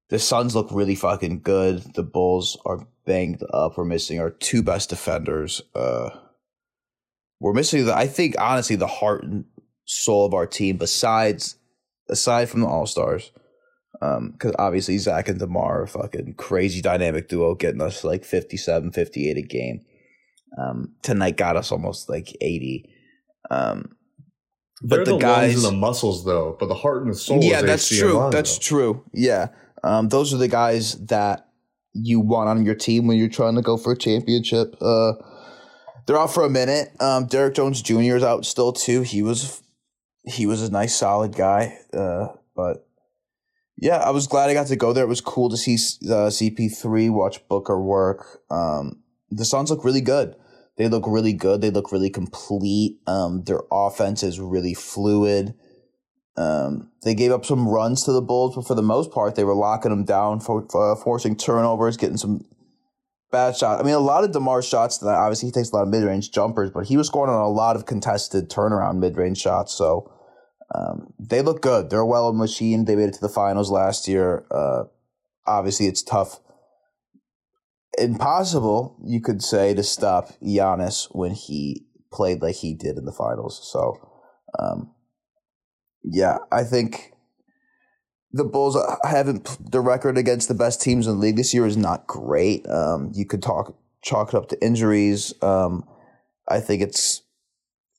the 0.09 0.18
Suns 0.18 0.55
look 0.55 0.68
really 0.70 0.94
fucking 0.94 1.40
good. 1.40 1.83
The 1.94 2.03
Bulls 2.03 2.57
are 2.64 2.87
banged 3.05 3.42
up. 3.53 3.76
We're 3.76 3.85
missing 3.85 4.20
our 4.20 4.31
two 4.31 4.62
best 4.62 4.90
defenders. 4.90 5.61
Uh, 5.74 6.11
we're 7.40 7.55
missing 7.55 7.85
the. 7.85 7.94
I 7.94 8.07
think 8.07 8.37
honestly 8.38 8.76
the 8.76 8.87
heart 8.87 9.24
soul 9.90 10.24
of 10.24 10.35
our 10.35 10.46
team. 10.46 10.76
Besides, 10.76 11.57
aside 12.09 12.48
from 12.48 12.61
the 12.61 12.66
All 12.66 12.87
Stars, 12.87 13.33
Um, 14.03 14.31
because 14.33 14.55
obviously 14.59 14.96
Zach 14.98 15.29
and 15.29 15.38
DeMar 15.38 15.83
are 15.83 15.87
fucking 15.87 16.35
crazy 16.38 16.81
dynamic 16.81 17.29
duo, 17.29 17.55
getting 17.55 17.83
us 17.83 18.03
like 18.05 18.24
57, 18.24 18.92
58 18.92 19.37
a 19.37 19.42
game. 19.42 19.81
Um, 20.59 20.94
tonight 21.03 21.37
got 21.37 21.57
us 21.57 21.70
almost 21.70 22.09
like 22.09 22.35
80. 22.40 22.88
Um, 23.50 23.96
They're 24.81 25.00
but 25.00 25.05
the, 25.05 25.12
the, 25.12 25.18
guys, 25.18 25.55
and 25.57 25.64
the 25.64 25.79
muscles, 25.79 26.24
though. 26.24 26.57
But 26.59 26.66
the 26.68 26.74
heart 26.74 27.03
and 27.03 27.12
the 27.12 27.16
soul. 27.16 27.42
yeah, 27.42 27.61
that's 27.62 27.90
and 27.90 28.00
true. 28.00 28.29
That's 28.33 28.59
true. 28.59 29.05
Yeah, 29.12 29.48
um, 29.85 30.09
those 30.09 30.33
are 30.33 30.38
the 30.38 30.48
guys 30.48 30.94
that 31.07 31.48
you 31.92 32.20
want 32.20 32.48
on 32.48 32.64
your 32.64 32.74
team 32.76 33.07
when 33.07 33.18
you're 33.18 33.29
trying 33.29 33.57
to 33.57 33.62
go 33.62 33.76
for 33.76 33.92
a 33.92 33.98
championship. 33.98 34.76
Uh, 34.81 35.12
they're 36.07 36.18
out 36.18 36.33
for 36.33 36.44
a 36.44 36.50
minute. 36.50 36.88
Um, 37.00 37.26
Derrick 37.26 37.55
Jones 37.55 37.83
Jr. 37.83 38.16
is 38.16 38.22
out 38.22 38.46
still 38.46 38.72
too. 38.72 39.03
He 39.03 39.22
was 39.22 39.62
he 40.24 40.46
was 40.46 40.62
a 40.62 40.70
nice, 40.70 40.94
solid 40.94 41.35
guy. 41.35 41.78
Uh, 41.92 42.28
but 42.54 42.87
yeah, 43.76 43.96
I 43.96 44.11
was 44.11 44.26
glad 44.26 44.50
I 44.50 44.54
got 44.54 44.66
to 44.68 44.76
go 44.76 44.92
there. 44.92 45.04
It 45.04 45.09
was 45.09 45.20
cool 45.20 45.48
to 45.48 45.56
see 45.56 45.74
uh, 46.06 46.28
CP3 46.28 47.11
watch 47.11 47.46
Booker 47.48 47.80
work. 47.80 48.42
Um, 48.50 49.02
the 49.30 49.44
Suns 49.44 49.70
look 49.70 49.85
really 49.85 50.00
good. 50.00 50.37
They 50.76 50.88
look 50.88 51.04
really 51.06 51.33
good. 51.33 51.61
They 51.61 51.70
look 51.70 51.92
really 51.92 52.11
complete. 52.11 52.98
Um, 53.06 53.44
their 53.44 53.61
offense 53.70 54.22
is 54.22 54.40
really 54.40 54.74
fluid. 54.74 55.54
Um, 56.37 56.90
they 57.02 57.14
gave 57.14 57.33
up 57.33 57.44
some 57.44 57.68
runs 57.68 58.04
to 58.04 58.12
the 58.12 58.22
Bulls, 58.22 58.54
but 58.54 58.66
for 58.66 58.74
the 58.74 58.83
most 58.83 59.11
part, 59.11 59.35
they 59.35 59.44
were 59.44 59.54
locking 59.54 59.90
them 59.90 60.04
down, 60.04 60.40
for, 60.40 60.66
for, 60.70 60.96
forcing 60.96 61.37
turnovers, 61.37 61.96
getting 61.96 62.16
some 62.16 62.44
bad 63.30 63.56
shots. 63.56 63.80
I 63.80 63.84
mean, 63.84 63.94
a 63.94 63.98
lot 63.98 64.24
of 64.24 64.30
Demar's 64.30 64.66
shots. 64.66 64.98
That 64.98 65.14
obviously 65.14 65.48
he 65.48 65.52
takes 65.52 65.70
a 65.70 65.76
lot 65.76 65.82
of 65.82 65.88
mid 65.88 66.04
range 66.04 66.30
jumpers, 66.30 66.70
but 66.70 66.86
he 66.86 66.96
was 66.96 67.06
scoring 67.06 67.32
on 67.32 67.40
a 67.40 67.48
lot 67.48 67.76
of 67.76 67.86
contested 67.86 68.50
turnaround 68.50 68.98
mid 68.98 69.16
range 69.16 69.38
shots. 69.38 69.72
So 69.74 70.12
um, 70.74 71.12
they 71.18 71.42
look 71.42 71.62
good. 71.62 71.90
They're 71.90 72.00
a 72.00 72.06
well 72.06 72.32
machine. 72.32 72.84
They 72.84 72.96
made 72.96 73.08
it 73.08 73.14
to 73.14 73.20
the 73.20 73.28
finals 73.28 73.70
last 73.70 74.08
year. 74.08 74.44
Uh, 74.50 74.84
obviously, 75.46 75.86
it's 75.86 76.02
tough. 76.02 76.40
impossible, 77.98 78.96
you 79.04 79.20
could 79.20 79.42
say, 79.42 79.74
to 79.74 79.82
stop 79.82 80.30
Giannis 80.42 81.08
when 81.12 81.32
he 81.32 81.86
played 82.12 82.42
like 82.42 82.56
he 82.56 82.74
did 82.74 82.96
in 82.96 83.04
the 83.04 83.12
finals. 83.12 83.60
So, 83.70 83.96
um, 84.58 84.94
yeah, 86.02 86.38
I 86.50 86.64
think 86.64 87.12
the 88.32 88.44
Bulls 88.44 88.76
haven't 89.04 89.72
the 89.72 89.80
record 89.80 90.16
against 90.16 90.48
the 90.48 90.54
best 90.54 90.80
teams 90.80 91.06
in 91.06 91.14
the 91.14 91.18
league 91.18 91.36
this 91.36 91.52
year 91.52 91.66
is 91.66 91.76
not 91.76 92.06
great. 92.06 92.68
Um, 92.68 93.10
you 93.14 93.26
could 93.26 93.42
talk 93.42 93.76
chalk 94.02 94.28
it 94.28 94.34
up 94.34 94.48
to 94.48 94.64
injuries. 94.64 95.34
Um, 95.42 95.84
I 96.48 96.60
think 96.60 96.82
it's 96.82 97.22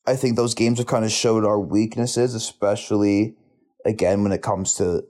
I 0.07 0.15
think 0.15 0.35
those 0.35 0.55
games 0.55 0.79
have 0.79 0.87
kind 0.87 1.05
of 1.05 1.11
showed 1.11 1.45
our 1.45 1.59
weaknesses, 1.59 2.33
especially 2.33 3.35
again 3.85 4.23
when 4.23 4.31
it 4.31 4.41
comes 4.41 4.73
to 4.75 5.03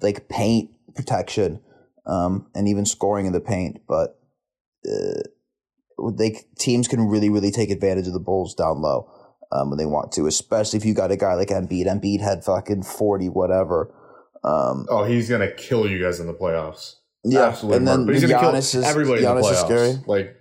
like 0.00 0.28
paint 0.28 0.70
protection 0.94 1.60
um, 2.06 2.46
and 2.54 2.66
even 2.68 2.86
scoring 2.86 3.26
in 3.26 3.32
the 3.32 3.40
paint. 3.40 3.82
But 3.86 4.18
uh, 4.86 5.22
they 6.16 6.40
teams 6.58 6.88
can 6.88 7.06
really 7.08 7.28
really 7.28 7.50
take 7.50 7.70
advantage 7.70 8.06
of 8.06 8.14
the 8.14 8.18
Bulls 8.18 8.54
down 8.54 8.80
low 8.80 9.10
um, 9.52 9.68
when 9.68 9.78
they 9.78 9.86
want 9.86 10.12
to, 10.12 10.26
especially 10.26 10.78
if 10.78 10.86
you 10.86 10.94
got 10.94 11.12
a 11.12 11.16
guy 11.16 11.34
like 11.34 11.48
Embiid. 11.48 11.86
Embiid 11.86 12.22
had 12.22 12.44
fucking 12.44 12.84
forty 12.84 13.28
whatever. 13.28 13.94
Um, 14.44 14.86
oh, 14.90 15.04
he's 15.04 15.28
gonna 15.28 15.50
kill 15.50 15.88
you 15.88 16.02
guys 16.02 16.20
in 16.20 16.26
the 16.26 16.34
playoffs. 16.34 16.96
Yeah, 17.24 17.44
Absolutely 17.44 17.78
and 17.78 17.88
then 17.88 18.06
but 18.06 18.14
he's 18.14 18.24
gonna 18.24 18.34
Giannis 18.34 18.72
kill 18.72 18.84
everybody 18.84 19.22
Giannis 19.22 19.30
in 19.30 19.36
the 19.36 19.42
playoffs. 19.42 19.52
Is 19.52 19.58
scary. 19.60 20.04
Like, 20.06 20.36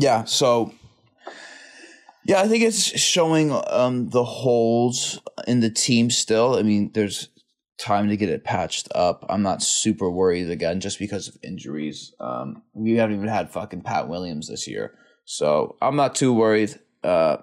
yeah, 0.00 0.24
so 0.24 0.72
yeah, 2.24 2.40
I 2.40 2.48
think 2.48 2.64
it's 2.64 2.82
showing 2.82 3.52
um, 3.68 4.08
the 4.08 4.24
holes 4.24 5.20
in 5.46 5.60
the 5.60 5.70
team 5.70 6.10
still. 6.10 6.56
I 6.56 6.62
mean, 6.62 6.90
there's 6.94 7.28
time 7.78 8.08
to 8.08 8.16
get 8.16 8.28
it 8.28 8.44
patched 8.44 8.88
up. 8.94 9.26
I'm 9.28 9.42
not 9.42 9.62
super 9.62 10.10
worried 10.10 10.50
again 10.50 10.80
just 10.80 10.98
because 10.98 11.28
of 11.28 11.36
injuries. 11.42 12.14
Um, 12.20 12.62
we 12.72 12.94
haven't 12.94 13.16
even 13.16 13.28
had 13.28 13.50
fucking 13.50 13.82
Pat 13.82 14.08
Williams 14.08 14.48
this 14.48 14.66
year. 14.66 14.94
So 15.24 15.76
I'm 15.82 15.96
not 15.96 16.14
too 16.14 16.32
worried. 16.32 16.78
Uh, 17.02 17.38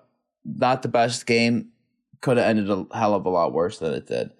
not 0.46 0.82
the 0.82 0.88
best 0.88 1.26
game. 1.26 1.70
Could 2.22 2.38
have 2.38 2.48
ended 2.48 2.70
a 2.70 2.86
hell 2.96 3.14
of 3.14 3.26
a 3.26 3.30
lot 3.30 3.54
worse 3.54 3.80
than 3.80 3.94
it 3.94 4.08
did. 4.08 4.32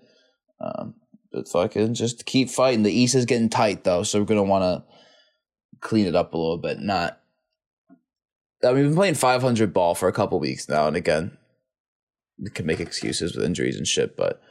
Um, 0.60 0.96
but 1.32 1.48
fucking 1.48 1.94
just 1.94 2.26
keep 2.26 2.50
fighting. 2.50 2.84
The 2.84 2.91
East 2.91 3.15
is 3.15 3.26
getting 3.26 3.50
tight 3.50 3.84
though, 3.84 4.04
so 4.04 4.20
we're 4.20 4.26
gonna 4.26 4.44
want 4.44 4.63
to 4.63 4.84
clean 5.80 6.08
it 6.08 6.15
up 6.15 6.34
a 6.34 6.38
little 6.38 6.58
bit. 6.58 6.80
Not. 6.80 7.20
I 8.63 8.67
mean, 8.67 8.76
we've 8.76 8.86
been 8.86 8.96
playing 8.96 9.15
500 9.15 9.74
ball 9.74 9.96
for 9.96 10.08
a 10.08 10.13
couple 10.13 10.39
weeks 10.39 10.70
now, 10.70 10.88
and 10.88 10.96
again, 10.96 11.38
we 12.39 12.52
can 12.52 12.65
make 12.65 12.80
excuses 12.80 13.36
with 13.36 13.46
injuries 13.46 13.76
and 13.76 13.88
shit. 13.88 14.15
But 14.15 14.41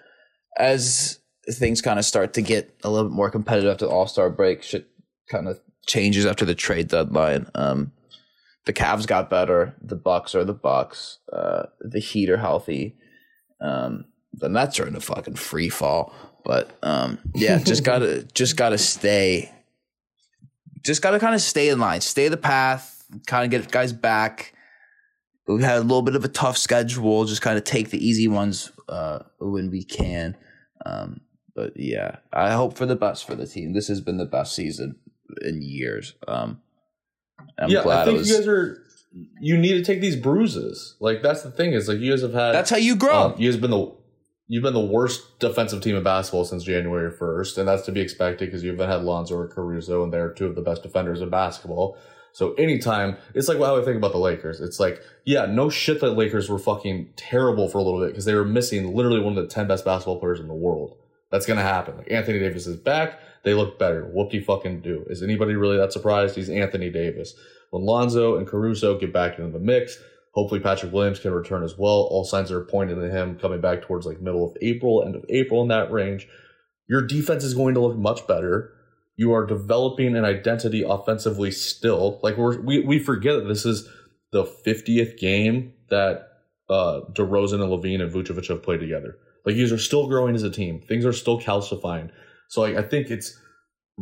as 0.59 1.21
things 1.49 1.81
kind 1.81 1.99
of 1.99 2.05
start 2.05 2.33
to 2.35 2.43
get 2.43 2.75
a 2.83 2.91
little 2.91 3.09
bit 3.09 3.15
more 3.15 3.31
competitive 3.31 3.71
after 3.71 3.87
the 3.87 3.93
All 3.93 4.07
Star 4.07 4.31
break, 4.31 4.63
shit 4.63 4.89
kind 5.31 5.49
of 5.49 5.61
changes 5.87 6.27
after 6.27 6.45
the 6.45 6.55
trade 6.55 6.89
deadline. 6.89 7.47
Um, 7.55 7.93
the 8.67 8.73
Cavs 8.73 9.07
got 9.07 9.31
better. 9.31 9.75
The 9.81 9.97
Bucks 9.97 10.35
are 10.35 10.45
the 10.45 10.55
Bucks. 10.55 11.19
Uh, 11.33 11.65
the 11.81 12.01
Heat 12.01 12.31
are 12.31 12.37
healthy. 12.37 12.97
Um, 13.61 14.07
the 14.33 14.49
Nets 14.49 14.79
are 14.79 14.87
in 14.87 14.97
a 14.97 15.01
fucking 15.01 15.37
free 15.37 15.69
fall. 15.69 16.13
But 16.45 16.77
um, 16.83 17.19
yeah, 17.35 17.59
just 17.59 17.85
gotta 17.85 18.23
just 18.35 18.57
gotta 18.57 18.79
stay. 18.79 19.53
Just 20.83 21.03
gotta 21.03 21.19
kind 21.19 21.35
of 21.35 21.41
stay 21.41 21.69
in 21.69 21.79
line, 21.79 22.01
stay 22.01 22.29
the 22.29 22.37
path, 22.37 23.05
kind 23.27 23.45
of 23.45 23.51
get 23.51 23.71
guys 23.71 23.93
back. 23.93 24.55
We 25.47 25.63
had 25.63 25.79
a 25.79 25.81
little 25.81 26.03
bit 26.03 26.15
of 26.15 26.25
a 26.25 26.29
tough 26.29 26.57
schedule. 26.57 27.25
Just 27.25 27.43
kind 27.43 27.59
of 27.59 27.65
take 27.65 27.91
the 27.91 28.05
easy 28.05 28.29
ones 28.29 28.71
uh, 28.89 29.21
when 29.41 29.71
we 29.71 29.83
can. 29.83 30.37
Um, 30.87 31.21
but 31.55 31.73
yeah, 31.77 32.17
I 32.33 32.53
hope 32.53 32.77
for 32.77 32.87
the 32.87 32.97
best 32.97 33.27
for 33.27 33.35
the 33.35 33.47
team. 33.47 33.73
This 33.73 33.89
has 33.89 34.01
been 34.01 34.17
the 34.17 34.27
best 34.27 34.55
season 34.55 34.97
in 35.43 35.61
years. 35.61 36.15
Um, 36.27 36.61
I'm 37.59 37.71
yeah, 37.71 37.87
I 37.87 38.05
think 38.05 38.19
was, 38.19 38.29
you 38.29 38.37
guys 38.37 38.47
are. 38.47 38.85
You 39.41 39.59
need 39.59 39.73
to 39.73 39.83
take 39.83 40.01
these 40.01 40.15
bruises. 40.15 40.97
Like 41.01 41.21
that's 41.21 41.43
the 41.43 41.51
thing 41.51 41.73
is 41.73 41.89
like 41.89 41.99
you 41.99 42.13
guys 42.13 42.23
have 42.23 42.33
had. 42.33 42.53
That's 42.53 42.71
how 42.71 42.77
you 42.77 42.97
grow. 42.97 43.25
Um, 43.25 43.35
you 43.39 43.49
guys 43.49 43.55
have 43.55 43.61
been 43.61 43.71
the 43.71 43.93
you've 44.51 44.65
been 44.65 44.75
the 44.75 44.81
worst 44.81 45.39
defensive 45.39 45.81
team 45.81 45.95
in 45.95 46.03
basketball 46.03 46.45
since 46.45 46.65
January 46.65 47.13
1st, 47.13 47.59
and 47.59 47.69
that's 47.69 47.83
to 47.83 47.93
be 47.93 48.01
expected 48.01 48.47
because 48.47 48.65
you 48.65 48.73
haven't 48.73 48.91
had 48.91 49.05
Lonzo 49.05 49.37
or 49.37 49.47
Caruso, 49.47 50.03
and 50.03 50.13
they're 50.13 50.33
two 50.33 50.47
of 50.47 50.57
the 50.57 50.61
best 50.61 50.83
defenders 50.83 51.21
in 51.21 51.31
basketball. 51.31 51.97
So 52.33 52.55
anytime, 52.55 53.17
it's 53.33 53.47
like 53.47 53.59
how 53.59 53.81
I 53.81 53.85
think 53.85 53.97
about 53.97 54.11
the 54.11 54.19
Lakers. 54.19 54.61
It's 54.61 54.81
like, 54.81 55.01
yeah, 55.25 55.47
no 55.47 55.71
shit 55.71 56.01
that 56.01 56.15
Lakers 56.15 56.49
were 56.49 56.59
fucking 56.59 57.11
terrible 57.15 57.69
for 57.69 57.79
a 57.79 57.83
little 57.83 58.01
bit 58.01 58.09
because 58.09 58.25
they 58.25 58.35
were 58.35 58.45
missing 58.45 58.93
literally 58.93 59.21
one 59.21 59.39
of 59.39 59.43
the 59.45 59.55
10 59.55 59.69
best 59.69 59.85
basketball 59.85 60.19
players 60.19 60.41
in 60.41 60.49
the 60.49 60.55
world. 60.55 60.97
That's 61.31 61.47
going 61.47 61.59
to 61.59 61.63
happen. 61.63 61.97
Like 61.97 62.11
Anthony 62.11 62.41
Davis 62.41 62.67
is 62.67 62.77
back. 62.77 63.21
They 63.45 63.55
look 63.55 63.79
better. 63.79 64.05
Whoop 64.13 64.31
de 64.31 64.41
fucking 64.41 64.81
do. 64.81 65.07
Is 65.09 65.23
anybody 65.23 65.55
really 65.55 65.77
that 65.77 65.93
surprised? 65.93 66.35
He's 66.35 66.51
Anthony 66.51 66.91
Davis. 66.91 67.35
When 67.71 67.85
Lonzo 67.85 68.37
and 68.37 68.49
Caruso 68.49 68.99
get 68.99 69.13
back 69.13 69.39
into 69.39 69.53
the 69.53 69.65
mix, 69.65 69.97
Hopefully, 70.33 70.61
Patrick 70.61 70.93
Williams 70.93 71.19
can 71.19 71.33
return 71.33 71.65
as 71.65 71.77
well. 71.77 72.09
All 72.11 72.25
signs 72.25 72.53
are 72.53 72.65
pointing 72.65 73.01
to 73.01 73.11
him 73.11 73.39
coming 73.39 73.61
back 73.61 73.83
towards 73.83 74.07
like 74.07 74.21
middle 74.21 74.49
of 74.49 74.57
April, 74.61 75.03
end 75.05 75.17
of 75.17 75.25
April 75.29 75.63
in 75.63 75.69
that 75.69 75.91
range. 75.91 76.29
Your 76.89 77.03
defense 77.03 77.45
is 77.45 77.55
going 77.55 77.75
to 77.75 77.81
look 77.81 77.97
much 77.97 78.27
better. 78.27 78.73
You 79.17 79.33
are 79.33 79.45
developing 79.45 80.17
an 80.17 80.25
identity 80.25 80.85
offensively 80.87 81.51
still. 81.51 82.21
Like 82.23 82.37
we're, 82.37 82.61
we 82.61 82.81
we 82.81 82.99
forget 82.99 83.37
that 83.37 83.49
this 83.49 83.67
is 83.67 83.89
the 84.33 84.45
50th 84.45 85.19
game 85.19 85.73
that 85.91 86.29
uh, 86.69 87.01
DeRozan 87.13 87.61
and 87.61 87.73
LaVine 87.73 88.01
and 88.01 88.13
Vucevic 88.13 88.49
have 88.49 88.63
played 88.63 88.81
together. 88.81 89.19
Like 89.45 89.57
these 89.57 89.73
are 89.73 89.79
still 89.79 90.07
growing 90.07 90.35
as 90.35 90.43
a 90.43 90.51
team. 90.51 90.81
Things 90.81 91.05
are 91.05 91.13
still 91.13 91.41
calcifying. 91.41 92.11
So 92.49 92.61
like, 92.63 92.77
I 92.77 92.83
think 92.83 93.11
it's 93.11 93.39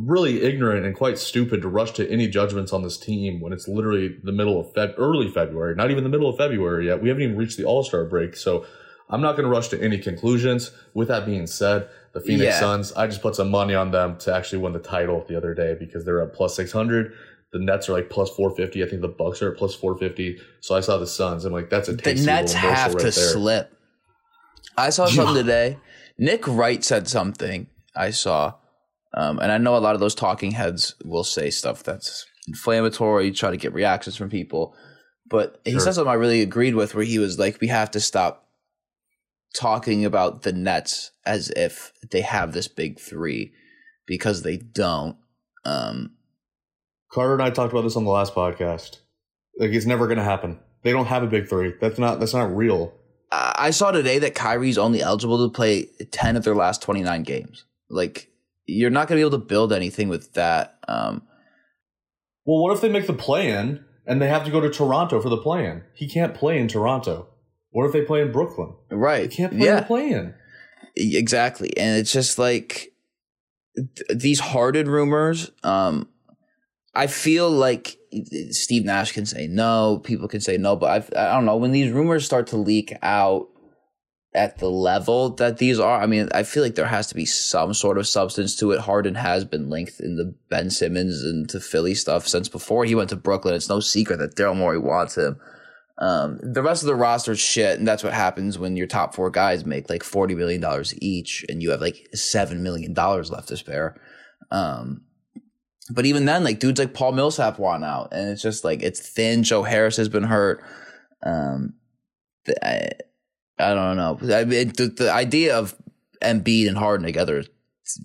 really 0.06 0.42
ignorant 0.42 0.86
and 0.86 0.94
quite 0.94 1.18
stupid 1.18 1.62
to 1.62 1.68
rush 1.68 1.92
to 1.92 2.08
any 2.10 2.28
judgments 2.28 2.72
on 2.72 2.82
this 2.82 2.96
team 2.96 3.40
when 3.40 3.52
it's 3.52 3.66
literally 3.66 4.16
the 4.22 4.32
middle 4.32 4.60
of 4.60 4.72
Feb- 4.74 4.94
early 4.96 5.30
February, 5.30 5.74
not 5.74 5.90
even 5.90 6.04
the 6.04 6.10
middle 6.10 6.28
of 6.28 6.36
February 6.36 6.86
yet. 6.86 7.02
We 7.02 7.08
haven't 7.08 7.22
even 7.22 7.36
reached 7.36 7.56
the 7.56 7.64
All 7.64 7.82
Star 7.82 8.04
break, 8.04 8.36
so 8.36 8.64
I'm 9.10 9.20
not 9.20 9.32
going 9.32 9.44
to 9.44 9.50
rush 9.50 9.68
to 9.68 9.82
any 9.82 9.98
conclusions. 9.98 10.70
With 10.94 11.08
that 11.08 11.26
being 11.26 11.46
said, 11.46 11.88
the 12.12 12.20
Phoenix 12.20 12.54
yeah. 12.54 12.60
Suns, 12.60 12.92
I 12.92 13.06
just 13.06 13.22
put 13.22 13.34
some 13.34 13.50
money 13.50 13.74
on 13.74 13.90
them 13.90 14.18
to 14.18 14.34
actually 14.34 14.58
win 14.60 14.72
the 14.72 14.78
title 14.78 15.24
the 15.28 15.36
other 15.36 15.54
day 15.54 15.74
because 15.78 16.04
they're 16.04 16.22
at 16.22 16.32
plus 16.32 16.54
600. 16.56 17.12
The 17.52 17.58
Nets 17.58 17.88
are 17.88 17.92
like 17.92 18.10
plus 18.10 18.28
450. 18.30 18.84
I 18.84 18.88
think 18.88 19.00
the 19.00 19.08
Bucks 19.08 19.40
are 19.40 19.52
at 19.52 19.58
plus 19.58 19.74
450. 19.74 20.38
So 20.60 20.76
I 20.76 20.80
saw 20.80 20.98
the 20.98 21.06
Suns. 21.06 21.44
I'm 21.44 21.52
like, 21.52 21.70
that's 21.70 21.88
a 21.88 21.94
the 21.94 22.14
Nets 22.14 22.52
have 22.52 22.92
right 22.94 22.98
to 22.98 23.04
there. 23.04 23.12
slip. 23.12 23.72
I 24.76 24.90
saw 24.90 25.06
something 25.06 25.34
today. 25.34 25.78
Nick 26.18 26.46
Wright 26.46 26.84
said 26.84 27.08
something. 27.08 27.68
I 27.96 28.10
saw 28.10 28.54
um, 29.18 29.40
and 29.40 29.50
I 29.50 29.58
know 29.58 29.76
a 29.76 29.78
lot 29.78 29.96
of 29.96 30.00
those 30.00 30.14
talking 30.14 30.52
heads 30.52 30.94
will 31.04 31.24
say 31.24 31.50
stuff 31.50 31.82
that's 31.82 32.24
inflammatory, 32.46 33.32
try 33.32 33.50
to 33.50 33.56
get 33.56 33.74
reactions 33.74 34.14
from 34.14 34.30
people. 34.30 34.76
But 35.28 35.60
he 35.64 35.80
said 35.80 35.94
something 35.94 36.10
I 36.10 36.14
really 36.14 36.40
agreed 36.40 36.76
with, 36.76 36.94
where 36.94 37.04
he 37.04 37.18
was 37.18 37.36
like, 37.36 37.60
"We 37.60 37.66
have 37.66 37.90
to 37.90 38.00
stop 38.00 38.48
talking 39.56 40.04
about 40.04 40.42
the 40.42 40.52
Nets 40.52 41.10
as 41.26 41.50
if 41.50 41.92
they 42.12 42.20
have 42.20 42.52
this 42.52 42.68
big 42.68 43.00
three, 43.00 43.52
because 44.06 44.42
they 44.42 44.56
don't." 44.56 45.16
Um, 45.64 46.12
Carter 47.10 47.32
and 47.32 47.42
I 47.42 47.50
talked 47.50 47.72
about 47.72 47.82
this 47.82 47.96
on 47.96 48.04
the 48.04 48.10
last 48.10 48.36
podcast. 48.36 48.98
Like, 49.58 49.70
it's 49.70 49.84
never 49.84 50.06
going 50.06 50.18
to 50.18 50.24
happen. 50.24 50.60
They 50.84 50.92
don't 50.92 51.06
have 51.06 51.24
a 51.24 51.26
big 51.26 51.48
three. 51.48 51.74
That's 51.80 51.98
not. 51.98 52.20
That's 52.20 52.34
not 52.34 52.56
real. 52.56 52.94
I 53.32 53.72
saw 53.72 53.90
today 53.90 54.20
that 54.20 54.36
Kyrie's 54.36 54.78
only 54.78 55.02
eligible 55.02 55.44
to 55.46 55.52
play 55.52 55.86
ten 56.12 56.36
of 56.36 56.44
their 56.44 56.54
last 56.54 56.82
twenty 56.82 57.02
nine 57.02 57.24
games. 57.24 57.64
Like 57.90 58.30
you're 58.68 58.90
not 58.90 59.08
going 59.08 59.18
to 59.18 59.24
be 59.24 59.26
able 59.26 59.38
to 59.40 59.44
build 59.44 59.72
anything 59.72 60.08
with 60.08 60.34
that. 60.34 60.78
Um, 60.86 61.22
well, 62.44 62.62
what 62.62 62.72
if 62.72 62.80
they 62.80 62.88
make 62.88 63.06
the 63.06 63.14
play 63.14 63.50
in 63.50 63.84
and 64.06 64.22
they 64.22 64.28
have 64.28 64.44
to 64.44 64.50
go 64.50 64.60
to 64.60 64.70
Toronto 64.70 65.20
for 65.20 65.30
the 65.30 65.38
play 65.38 65.66
in? 65.66 65.82
He 65.94 66.08
can't 66.08 66.34
play 66.34 66.58
in 66.58 66.68
Toronto. 66.68 67.28
What 67.70 67.86
if 67.86 67.92
they 67.92 68.02
play 68.02 68.20
in 68.20 68.30
Brooklyn? 68.30 68.74
Right. 68.90 69.30
He 69.30 69.36
can't 69.36 69.52
play 69.52 69.66
yeah. 69.66 69.70
in 69.70 69.76
the 69.76 69.82
play 69.82 70.10
in. 70.10 70.34
Exactly. 70.96 71.76
And 71.76 71.98
it's 71.98 72.12
just 72.12 72.38
like 72.38 72.92
th- 73.76 74.20
these 74.20 74.40
Harden 74.40 74.88
rumors. 74.88 75.50
Um, 75.62 76.08
I 76.94 77.06
feel 77.06 77.50
like 77.50 77.96
Steve 78.50 78.84
Nash 78.84 79.12
can 79.12 79.24
say 79.26 79.46
no, 79.46 80.00
people 80.02 80.28
can 80.28 80.40
say 80.40 80.56
no, 80.56 80.76
but 80.76 80.90
I've, 80.90 81.10
I 81.16 81.34
don't 81.34 81.44
know. 81.44 81.56
When 81.56 81.72
these 81.72 81.92
rumors 81.92 82.24
start 82.24 82.48
to 82.48 82.56
leak 82.56 82.94
out, 83.02 83.48
at 84.38 84.58
the 84.58 84.70
level 84.70 85.30
that 85.30 85.58
these 85.58 85.80
are, 85.80 86.00
I 86.00 86.06
mean, 86.06 86.28
I 86.32 86.44
feel 86.44 86.62
like 86.62 86.76
there 86.76 86.86
has 86.86 87.08
to 87.08 87.16
be 87.16 87.26
some 87.26 87.74
sort 87.74 87.98
of 87.98 88.06
substance 88.06 88.54
to 88.56 88.70
it. 88.70 88.80
Harden 88.80 89.16
has 89.16 89.44
been 89.44 89.68
linked 89.68 89.98
in 89.98 90.16
the 90.16 90.32
Ben 90.48 90.70
Simmons 90.70 91.24
and 91.24 91.48
to 91.50 91.58
Philly 91.58 91.94
stuff 91.94 92.28
since 92.28 92.48
before 92.48 92.84
he 92.84 92.94
went 92.94 93.10
to 93.10 93.16
Brooklyn. 93.16 93.54
It's 93.54 93.68
no 93.68 93.80
secret 93.80 94.18
that 94.18 94.36
Daryl 94.36 94.56
Morey 94.56 94.78
wants 94.78 95.18
him. 95.18 95.40
Um, 96.00 96.38
the 96.40 96.62
rest 96.62 96.84
of 96.84 96.86
the 96.86 96.94
roster 96.94 97.34
shit, 97.34 97.78
and 97.78 97.88
that's 97.88 98.04
what 98.04 98.12
happens 98.12 98.58
when 98.58 98.76
your 98.76 98.86
top 98.86 99.12
four 99.12 99.30
guys 99.30 99.66
make 99.66 99.90
like 99.90 100.04
forty 100.04 100.36
million 100.36 100.60
dollars 100.60 100.94
each, 101.02 101.44
and 101.48 101.60
you 101.60 101.72
have 101.72 101.80
like 101.80 102.06
seven 102.14 102.62
million 102.62 102.94
dollars 102.94 103.32
left 103.32 103.48
to 103.48 103.56
spare. 103.56 104.00
Um, 104.52 105.02
but 105.90 106.06
even 106.06 106.24
then, 106.24 106.44
like 106.44 106.60
dudes 106.60 106.78
like 106.78 106.94
Paul 106.94 107.12
Millsap 107.12 107.58
want 107.58 107.82
out, 107.82 108.10
and 108.12 108.30
it's 108.30 108.42
just 108.42 108.62
like 108.62 108.80
it's 108.84 109.00
thin. 109.00 109.42
Joe 109.42 109.64
Harris 109.64 109.96
has 109.96 110.08
been 110.08 110.22
hurt. 110.22 110.62
Um, 111.24 111.74
I, 112.62 112.90
I 113.58 113.74
don't 113.74 113.96
know. 113.96 114.18
I 114.34 114.44
mean, 114.44 114.68
the, 114.76 114.86
the 114.86 115.12
idea 115.12 115.56
of 115.56 115.74
Embiid 116.22 116.68
and 116.68 116.78
Harden 116.78 117.06
together 117.06 117.38
is 117.38 117.50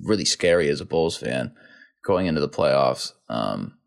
really 0.03 0.25
scary 0.25 0.69
as 0.69 0.81
a 0.81 0.85
Bulls 0.85 1.17
fan 1.17 1.53
going 2.03 2.27
into 2.27 2.41
the 2.41 2.49
playoffs. 2.49 3.13
Um, 3.29 3.77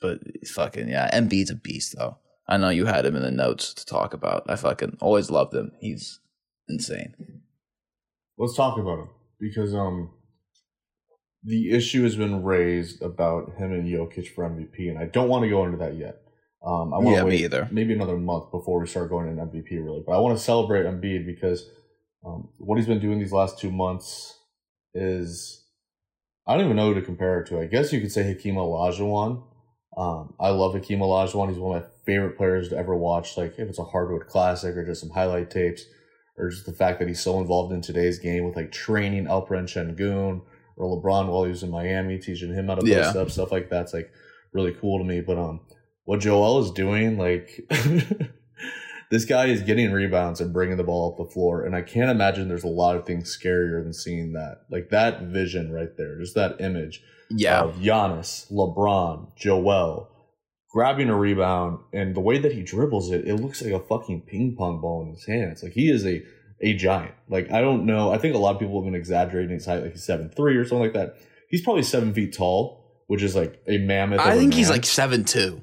but 0.00 0.20
fucking 0.46 0.88
yeah, 0.88 1.10
Embiid's 1.12 1.50
a 1.50 1.54
beast 1.54 1.94
though. 1.96 2.18
I 2.48 2.56
know 2.56 2.70
you 2.70 2.86
had 2.86 3.06
him 3.06 3.16
in 3.16 3.22
the 3.22 3.30
notes 3.30 3.74
to 3.74 3.86
talk 3.86 4.14
about. 4.14 4.44
I 4.48 4.56
fucking 4.56 4.96
always 5.00 5.30
loved 5.30 5.54
him. 5.54 5.72
He's 5.80 6.20
insane. 6.68 7.14
Let's 8.38 8.56
talk 8.56 8.78
about 8.78 8.98
him 8.98 9.08
because 9.38 9.74
um 9.74 10.10
the 11.42 11.70
issue 11.70 12.02
has 12.02 12.16
been 12.16 12.42
raised 12.42 13.02
about 13.02 13.56
him 13.56 13.72
and 13.72 13.88
Jokic 13.88 14.28
for 14.34 14.48
MVP, 14.48 14.90
and 14.90 14.98
I 14.98 15.06
don't 15.06 15.28
want 15.28 15.44
to 15.44 15.48
go 15.48 15.64
into 15.64 15.78
that 15.78 15.96
yet. 15.96 16.20
Um, 16.64 16.92
I 16.92 16.98
want 16.98 17.16
Yeah, 17.16 17.22
wait 17.24 17.40
either. 17.40 17.68
maybe 17.70 17.94
another 17.94 18.16
month 18.18 18.50
before 18.50 18.80
we 18.80 18.86
start 18.86 19.08
going 19.08 19.28
in 19.28 19.36
MVP 19.36 19.70
really. 19.82 20.02
But 20.06 20.12
I 20.12 20.18
want 20.18 20.36
to 20.36 20.42
celebrate 20.44 20.84
Embiid 20.84 21.24
because 21.26 21.68
um, 22.24 22.48
what 22.58 22.76
he's 22.76 22.86
been 22.86 23.00
doing 23.00 23.18
these 23.18 23.32
last 23.32 23.58
two 23.58 23.70
months 23.70 24.38
is 24.94 25.64
I 26.46 26.54
don't 26.56 26.64
even 26.64 26.76
know 26.76 26.88
who 26.92 27.00
to 27.00 27.06
compare 27.06 27.40
it 27.40 27.46
to. 27.48 27.60
I 27.60 27.66
guess 27.66 27.92
you 27.92 28.00
could 28.00 28.12
say 28.12 28.24
Hakeem 28.24 28.56
Olajuwon. 28.56 29.42
Um, 29.96 30.34
I 30.38 30.50
love 30.50 30.74
Hakeem 30.74 30.98
Olajuwon. 31.00 31.48
He's 31.48 31.58
one 31.58 31.76
of 31.76 31.82
my 31.82 31.88
favorite 32.06 32.36
players 32.36 32.68
to 32.70 32.76
ever 32.76 32.94
watch. 32.96 33.36
Like 33.36 33.54
if 33.58 33.68
it's 33.68 33.78
a 33.78 33.84
hardwood 33.84 34.26
classic 34.26 34.76
or 34.76 34.84
just 34.84 35.00
some 35.00 35.10
highlight 35.10 35.50
tapes, 35.50 35.84
or 36.36 36.48
just 36.50 36.66
the 36.66 36.72
fact 36.72 36.98
that 36.98 37.08
he's 37.08 37.20
so 37.22 37.38
involved 37.38 37.72
in 37.72 37.80
today's 37.82 38.18
game 38.18 38.44
with 38.44 38.56
like 38.56 38.72
training 38.72 39.26
Alperen 39.26 39.64
Şengün 39.66 40.40
or 40.76 41.02
LeBron 41.02 41.28
while 41.28 41.44
he 41.44 41.50
was 41.50 41.62
in 41.62 41.70
Miami, 41.70 42.18
teaching 42.18 42.52
him 42.54 42.68
how 42.68 42.74
to 42.76 42.86
Yeah. 42.86 43.02
post 43.04 43.16
up 43.16 43.30
stuff 43.30 43.52
like 43.52 43.68
that's 43.70 43.92
like 43.94 44.10
really 44.52 44.72
cool 44.80 44.98
to 44.98 45.04
me. 45.04 45.20
But 45.20 45.38
um, 45.38 45.60
what 46.04 46.20
Joel 46.20 46.60
is 46.64 46.70
doing, 46.70 47.18
like 47.18 47.68
this 49.10 49.24
guy 49.24 49.46
is 49.46 49.62
getting 49.62 49.92
rebounds 49.92 50.40
and 50.40 50.52
bringing 50.52 50.76
the 50.76 50.84
ball 50.84 51.12
up 51.12 51.18
the 51.18 51.32
floor, 51.32 51.64
and 51.64 51.74
I 51.74 51.82
can't 51.82 52.10
imagine 52.10 52.48
there's 52.48 52.64
a 52.64 52.68
lot 52.68 52.96
of 52.96 53.06
things 53.06 53.36
scarier 53.36 53.82
than 53.82 53.92
seeing 53.92 54.32
that. 54.34 54.62
Like 54.70 54.90
that 54.90 55.22
vision 55.22 55.72
right 55.72 55.96
there, 55.96 56.18
just 56.18 56.34
that 56.34 56.60
image 56.60 57.02
Yeah, 57.30 57.62
of 57.62 57.76
Giannis, 57.76 58.50
LeBron, 58.50 59.36
Joel 59.36 60.08
grabbing 60.70 61.08
a 61.08 61.16
rebound, 61.16 61.80
and 61.92 62.14
the 62.14 62.20
way 62.20 62.38
that 62.38 62.52
he 62.52 62.62
dribbles 62.62 63.10
it, 63.10 63.26
it 63.26 63.36
looks 63.36 63.60
like 63.60 63.72
a 63.72 63.80
fucking 63.80 64.22
ping 64.22 64.54
pong 64.56 64.80
ball 64.80 65.02
in 65.02 65.10
his 65.10 65.26
hands. 65.26 65.62
Like 65.62 65.72
he 65.72 65.90
is 65.90 66.06
a 66.06 66.22
a 66.62 66.74
giant. 66.74 67.14
Like 67.28 67.50
I 67.50 67.60
don't 67.60 67.86
know. 67.86 68.12
I 68.12 68.18
think 68.18 68.34
a 68.34 68.38
lot 68.38 68.54
of 68.54 68.60
people 68.60 68.80
have 68.80 68.84
been 68.84 68.98
exaggerating 68.98 69.54
his 69.54 69.66
height, 69.66 69.82
like 69.82 69.92
he's 69.92 70.04
seven 70.04 70.30
three 70.30 70.56
or 70.56 70.64
something 70.64 70.84
like 70.84 70.92
that. 70.94 71.16
He's 71.48 71.62
probably 71.62 71.82
seven 71.82 72.14
feet 72.14 72.32
tall, 72.32 73.02
which 73.08 73.22
is 73.22 73.34
like 73.34 73.60
a 73.66 73.78
mammoth. 73.78 74.20
I 74.20 74.36
think 74.36 74.54
he's 74.54 74.70
like 74.70 74.84
seven 74.84 75.24
two. 75.24 75.62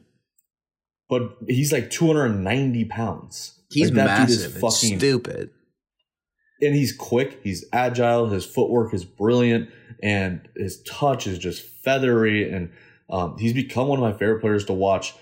But 1.09 1.37
he's 1.47 1.71
like 1.71 1.89
two 1.89 2.07
hundred 2.07 2.25
and 2.25 2.43
ninety 2.43 2.85
pounds. 2.85 3.59
He's 3.69 3.87
Like, 3.91 4.05
that 4.07 4.27
dude 4.27 4.37
is 4.37 4.43
massive. 4.43 4.61
Fucking 4.61 4.99
stupid. 4.99 5.49
and 6.61 6.73
he's 6.75 6.95
quick, 6.95 7.39
he's 7.43 7.65
agile, 7.73 8.27
his 8.29 8.45
footwork 8.45 8.93
is 8.93 9.05
brilliant, 9.05 9.69
and 10.01 10.47
his 10.55 10.81
touch 10.83 11.27
is 11.27 11.37
just 11.37 11.63
feathery. 11.83 12.49
And 12.51 12.71
um, 13.09 13.37
he's 13.37 13.53
become 13.53 13.87
one 13.87 13.99
of 13.99 14.03
my 14.03 14.13
favorite 14.17 14.41
players 14.41 14.65
to 14.65 14.73
watch. 14.73 15.13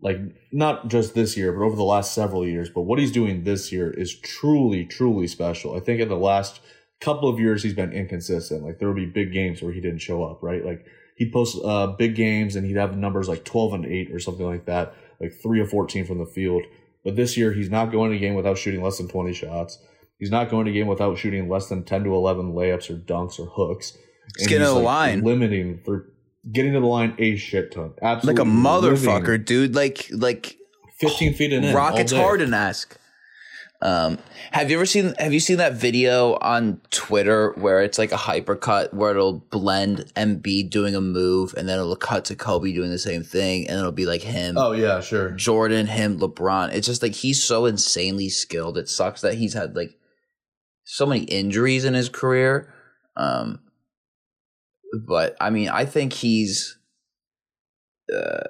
Like 0.00 0.18
not 0.52 0.88
just 0.88 1.14
this 1.14 1.34
year, 1.36 1.50
but 1.52 1.64
over 1.64 1.76
the 1.76 1.82
last 1.82 2.12
several 2.14 2.46
years. 2.46 2.68
But 2.68 2.82
what 2.82 2.98
he's 2.98 3.12
doing 3.12 3.44
this 3.44 3.72
year 3.72 3.90
is 3.90 4.14
truly, 4.18 4.84
truly 4.84 5.26
special. 5.26 5.74
I 5.76 5.80
think 5.80 6.00
in 6.00 6.08
the 6.08 6.16
last 6.16 6.60
couple 7.00 7.28
of 7.28 7.40
years 7.40 7.62
he's 7.62 7.72
been 7.74 7.92
inconsistent. 7.92 8.64
Like 8.64 8.78
there 8.78 8.88
would 8.88 8.96
be 8.96 9.06
big 9.06 9.32
games 9.32 9.62
where 9.62 9.72
he 9.72 9.80
didn't 9.80 10.00
show 10.00 10.22
up, 10.24 10.42
right? 10.42 10.62
Like 10.64 10.84
he'd 11.16 11.32
post 11.32 11.56
uh, 11.64 11.86
big 11.88 12.16
games 12.16 12.54
and 12.54 12.66
he'd 12.66 12.76
have 12.76 12.96
numbers 12.98 13.28
like 13.28 13.44
twelve 13.44 13.72
and 13.72 13.86
eight 13.86 14.10
or 14.12 14.18
something 14.18 14.44
like 14.44 14.66
that, 14.66 14.94
like 15.24 15.40
three 15.42 15.60
or 15.60 15.66
fourteen 15.66 16.04
from 16.04 16.18
the 16.18 16.26
field. 16.26 16.62
But 17.04 17.16
this 17.16 17.36
year 17.36 17.52
he's 17.52 17.70
not 17.70 17.92
going 17.92 18.10
to 18.10 18.16
a 18.16 18.20
game 18.20 18.34
without 18.34 18.58
shooting 18.58 18.82
less 18.82 18.98
than 18.98 19.08
twenty 19.08 19.32
shots. 19.32 19.78
He's 20.18 20.30
not 20.30 20.50
going 20.50 20.64
to 20.66 20.70
a 20.70 20.74
game 20.74 20.86
without 20.86 21.18
shooting 21.18 21.48
less 21.48 21.68
than 21.68 21.84
ten 21.84 22.04
to 22.04 22.14
eleven 22.14 22.52
layups 22.52 22.90
or 22.90 22.94
dunks 22.94 23.38
or 23.38 23.46
hooks. 23.46 23.96
He's 24.38 24.46
getting 24.46 24.66
to 24.66 24.72
the 24.72 24.80
line. 24.80 25.22
limiting 25.22 25.80
for 25.84 26.10
getting 26.50 26.72
to 26.72 26.80
the 26.80 26.86
line 26.86 27.14
a 27.18 27.36
shit 27.36 27.72
ton, 27.72 27.92
Absolutely. 28.00 28.44
Like 28.44 28.48
a 28.48 28.56
motherfucker, 28.56 29.44
dude. 29.44 29.74
Like 29.74 30.08
like 30.10 30.56
fifteen 30.98 31.34
feet 31.34 31.52
in, 31.52 31.64
in 31.64 31.74
Rockets 31.74 32.12
day. 32.12 32.18
Harden 32.18 32.54
esque. 32.54 32.98
Um, 33.84 34.16
have 34.50 34.70
you 34.70 34.78
ever 34.78 34.86
seen 34.86 35.14
Have 35.18 35.34
you 35.34 35.40
seen 35.40 35.58
that 35.58 35.74
video 35.74 36.36
on 36.36 36.80
Twitter 36.90 37.52
where 37.56 37.82
it's 37.82 37.98
like 37.98 38.12
a 38.12 38.16
hypercut 38.16 38.94
where 38.94 39.10
it'll 39.10 39.40
blend 39.50 40.10
Embiid 40.16 40.70
doing 40.70 40.94
a 40.94 41.02
move 41.02 41.54
and 41.54 41.68
then 41.68 41.78
it'll 41.78 41.94
cut 41.94 42.24
to 42.26 42.34
Kobe 42.34 42.72
doing 42.72 42.90
the 42.90 42.98
same 42.98 43.22
thing 43.22 43.68
and 43.68 43.78
it'll 43.78 43.92
be 43.92 44.06
like 44.06 44.22
him, 44.22 44.56
Oh 44.56 44.72
yeah, 44.72 45.02
sure. 45.02 45.32
Jordan, 45.32 45.86
him, 45.86 46.18
LeBron. 46.18 46.72
It's 46.72 46.86
just 46.86 47.02
like 47.02 47.12
he's 47.12 47.44
so 47.44 47.66
insanely 47.66 48.30
skilled. 48.30 48.78
It 48.78 48.88
sucks 48.88 49.20
that 49.20 49.34
he's 49.34 49.52
had 49.52 49.76
like 49.76 49.98
so 50.84 51.04
many 51.04 51.24
injuries 51.24 51.84
in 51.84 51.92
his 51.92 52.08
career. 52.08 52.72
Um, 53.18 53.60
but 55.06 55.36
I 55.40 55.50
mean, 55.50 55.68
I 55.68 55.84
think 55.84 56.14
he's. 56.14 56.78
Uh, 58.10 58.44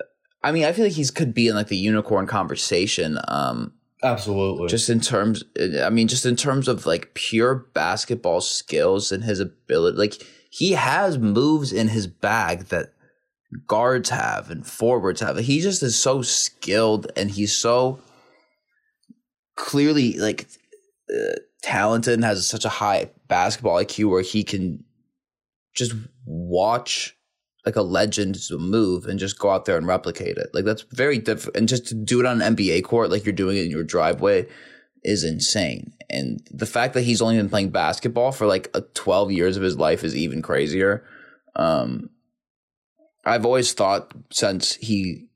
I 0.45 0.53
mean, 0.53 0.65
I 0.65 0.73
feel 0.73 0.85
like 0.85 0.95
he's 0.95 1.11
could 1.11 1.35
be 1.35 1.49
in 1.49 1.57
like 1.57 1.69
the 1.69 1.77
unicorn 1.77 2.27
conversation. 2.29 3.19
Um, 3.27 3.73
Absolutely. 4.05 4.69
just 4.69 4.91
in 4.91 5.01
terms, 5.01 5.43
I 5.83 5.89
mean, 5.89 6.09
just 6.09 6.27
in 6.27 6.37
terms 6.37 6.69
of 6.69 6.85
like 6.85 7.15
pure 7.15 7.55
basketball 7.55 8.43
skills 8.43 9.11
and 9.11 9.25
his 9.25 9.41
ability. 9.41 9.97
Like 9.97 10.23
he 10.51 10.73
has 10.73 11.19
moves 11.19 11.73
in 11.73 11.89
his 11.89 12.07
bag 12.07 12.67
that 12.67 12.93
guards 13.67 14.11
have 14.11 14.51
and 14.51 14.67
forwards 14.67 15.21
have. 15.21 15.39
He 15.39 15.61
just 15.61 15.83
is 15.83 15.99
so 15.99 16.21
skilled 16.21 17.11
and 17.17 17.31
he's 17.31 17.57
so 17.57 17.99
clearly 19.57 20.19
like 20.19 20.49
uh, 21.11 21.37
talented 21.63 22.15
and 22.15 22.25
has 22.25 22.47
such 22.47 22.65
a 22.65 22.71
high 22.71 23.11
basketball 23.27 23.83
IQ 23.83 24.11
where 24.11 24.23
he 24.23 24.45
can 24.45 24.85
just 25.75 25.95
watch 26.27 27.17
like 27.65 27.77
a 27.77 27.83
legend's 27.83 28.51
move 28.51 29.07
and 29.07 29.19
just 29.19 29.39
go 29.39 29.51
out 29.51 29.65
there 29.65 29.79
and 29.79 29.87
replicate 29.87 30.37
it. 30.37 30.51
Like 30.53 30.65
that's 30.65 30.83
very 30.83 31.19
different. 31.19 31.57
And 31.57 31.69
just 31.69 31.87
to 31.89 31.95
do 31.95 32.21
it 32.21 32.27
on 32.27 32.43
an 32.43 32.57
NBA 32.57 32.85
court, 32.85 33.11
like 33.11 33.25
you're 33.25 33.33
doing 33.33 33.57
it 33.57 33.65
in 33.65 33.71
your 33.71 33.85
driveway, 33.85 34.47
is 35.03 35.25
insane. 35.25 35.93
And 36.11 36.47
the 36.51 36.67
fact 36.67 36.95
that 36.95 37.03
he's 37.03 37.23
only 37.23 37.37
been 37.37 37.49
playing 37.49 37.71
basketball 37.71 38.33
for 38.33 38.47
like 38.47 38.71
a 38.75 38.81
12 38.81 39.33
years 39.33 39.57
of 39.57 39.63
his 39.63 39.77
life 39.77 40.05
is 40.05 40.17
even 40.17 40.43
crazier. 40.43 41.05
Um, 41.57 42.11
I've 43.25 43.47
always 43.47 43.73
thought 43.73 44.13
since 44.31 44.75
he 44.75 45.27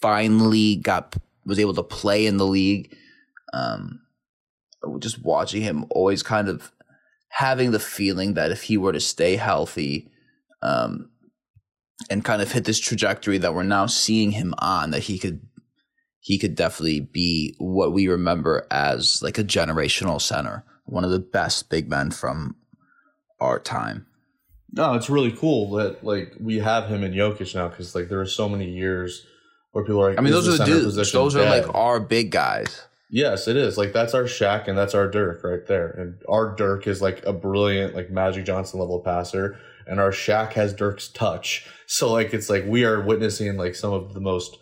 finally 0.00 0.76
got 0.76 1.16
was 1.44 1.58
able 1.60 1.74
to 1.74 1.82
play 1.82 2.26
in 2.26 2.38
the 2.38 2.46
league, 2.46 2.96
um, 3.52 4.00
just 4.98 5.22
watching 5.22 5.62
him 5.62 5.84
always 5.90 6.22
kind 6.22 6.48
of 6.48 6.72
having 7.28 7.70
the 7.70 7.78
feeling 7.78 8.34
that 8.34 8.50
if 8.50 8.64
he 8.64 8.76
were 8.76 8.92
to 8.92 9.00
stay 9.00 9.36
healthy, 9.36 10.10
um, 10.62 11.10
and 12.10 12.24
kind 12.24 12.42
of 12.42 12.52
hit 12.52 12.64
this 12.64 12.78
trajectory 12.78 13.38
that 13.38 13.54
we're 13.54 13.62
now 13.62 13.86
seeing 13.86 14.32
him 14.32 14.54
on, 14.58 14.90
that 14.90 15.04
he 15.04 15.18
could 15.18 15.40
he 16.20 16.38
could 16.38 16.56
definitely 16.56 17.00
be 17.00 17.54
what 17.58 17.92
we 17.92 18.08
remember 18.08 18.66
as 18.70 19.22
like 19.22 19.38
a 19.38 19.44
generational 19.44 20.20
center, 20.20 20.64
one 20.84 21.04
of 21.04 21.10
the 21.10 21.20
best 21.20 21.70
big 21.70 21.88
men 21.88 22.10
from 22.10 22.56
our 23.40 23.60
time. 23.60 24.06
No, 24.72 24.94
it's 24.94 25.08
really 25.08 25.32
cool 25.32 25.70
that 25.76 26.04
like 26.04 26.34
we 26.40 26.58
have 26.58 26.88
him 26.88 27.04
in 27.04 27.12
Jokic 27.12 27.54
now 27.54 27.68
because 27.68 27.94
like 27.94 28.08
there 28.08 28.20
are 28.20 28.26
so 28.26 28.48
many 28.48 28.68
years 28.68 29.24
where 29.72 29.84
people 29.84 30.02
are 30.02 30.10
like, 30.10 30.18
I 30.18 30.22
mean, 30.22 30.32
those 30.32 30.48
are 30.48 30.58
the 30.58 30.64
dudes. 30.64 31.12
Those 31.12 31.36
are 31.36 31.44
like 31.44 31.72
our 31.74 32.00
big 32.00 32.30
guys. 32.30 32.82
Yes, 33.08 33.46
it 33.46 33.56
is. 33.56 33.78
Like 33.78 33.92
that's 33.92 34.14
our 34.14 34.24
Shaq 34.24 34.66
and 34.66 34.76
that's 34.76 34.94
our 34.94 35.08
Dirk 35.08 35.44
right 35.44 35.64
there. 35.66 35.90
And 35.90 36.20
our 36.28 36.56
Dirk 36.56 36.86
is 36.86 37.00
like 37.00 37.24
a 37.24 37.32
brilliant 37.32 37.94
like 37.94 38.10
Magic 38.10 38.44
Johnson 38.44 38.80
level 38.80 39.00
passer, 39.00 39.58
and 39.86 40.00
our 40.00 40.10
Shaq 40.10 40.52
has 40.54 40.74
Dirk's 40.74 41.08
touch. 41.08 41.66
So 41.86 42.12
like 42.12 42.34
it's 42.34 42.50
like 42.50 42.64
we 42.66 42.84
are 42.84 43.00
witnessing 43.00 43.56
like 43.56 43.74
some 43.74 43.92
of 43.92 44.14
the 44.14 44.20
most. 44.20 44.58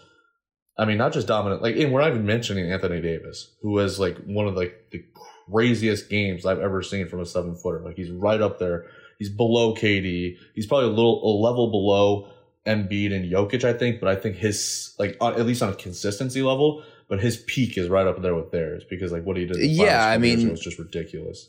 I 0.77 0.85
mean, 0.85 0.99
not 0.99 1.13
just 1.13 1.29
dominant. 1.29 1.63
Like, 1.63 1.77
and 1.77 1.93
we're 1.93 2.01
not 2.01 2.11
even 2.11 2.27
mentioning 2.27 2.71
Anthony 2.71 3.01
Davis, 3.01 3.55
who 3.63 3.79
has 3.79 4.01
like 4.01 4.19
one 4.25 4.49
of 4.49 4.57
like 4.57 4.75
the 4.91 5.05
craziest 5.51 6.11
games 6.11 6.45
I've 6.45 6.59
ever 6.59 6.83
seen 6.83 7.09
from 7.09 7.21
a 7.21 7.27
seven 7.27 7.55
footer. 7.55 7.81
Like 7.81 7.97
he's 7.97 8.11
right 8.11 8.41
up 8.41 8.59
there. 8.59 8.87
He's 9.19 9.31
below 9.31 9.75
KD. 9.75 10.37
He's 10.55 10.67
probably 10.67 10.89
a 10.89 10.93
little 10.93 11.23
a 11.23 11.33
level 11.41 11.71
below 11.71 12.33
Embiid 12.67 13.13
and 13.15 13.31
Jokic, 13.31 13.65
I 13.65 13.73
think. 13.73 14.01
But 14.01 14.09
I 14.09 14.17
think 14.17 14.37
his 14.37 14.95
like 14.99 15.17
on, 15.21 15.35
at 15.35 15.47
least 15.47 15.63
on 15.63 15.73
a 15.73 15.77
consistency 15.77 16.43
level, 16.43 16.83
but 17.09 17.21
his 17.21 17.37
peak 17.37 17.79
is 17.79 17.89
right 17.89 18.07
up 18.07 18.21
there 18.21 18.35
with 18.35 18.51
theirs 18.51 18.83
because 18.91 19.13
like 19.13 19.25
what 19.25 19.37
he 19.37 19.47
did. 19.47 19.59
Yeah, 19.59 20.05
I 20.05 20.19
mean- 20.19 20.51
was 20.51 20.61
just 20.61 20.79
ridiculous. 20.79 21.49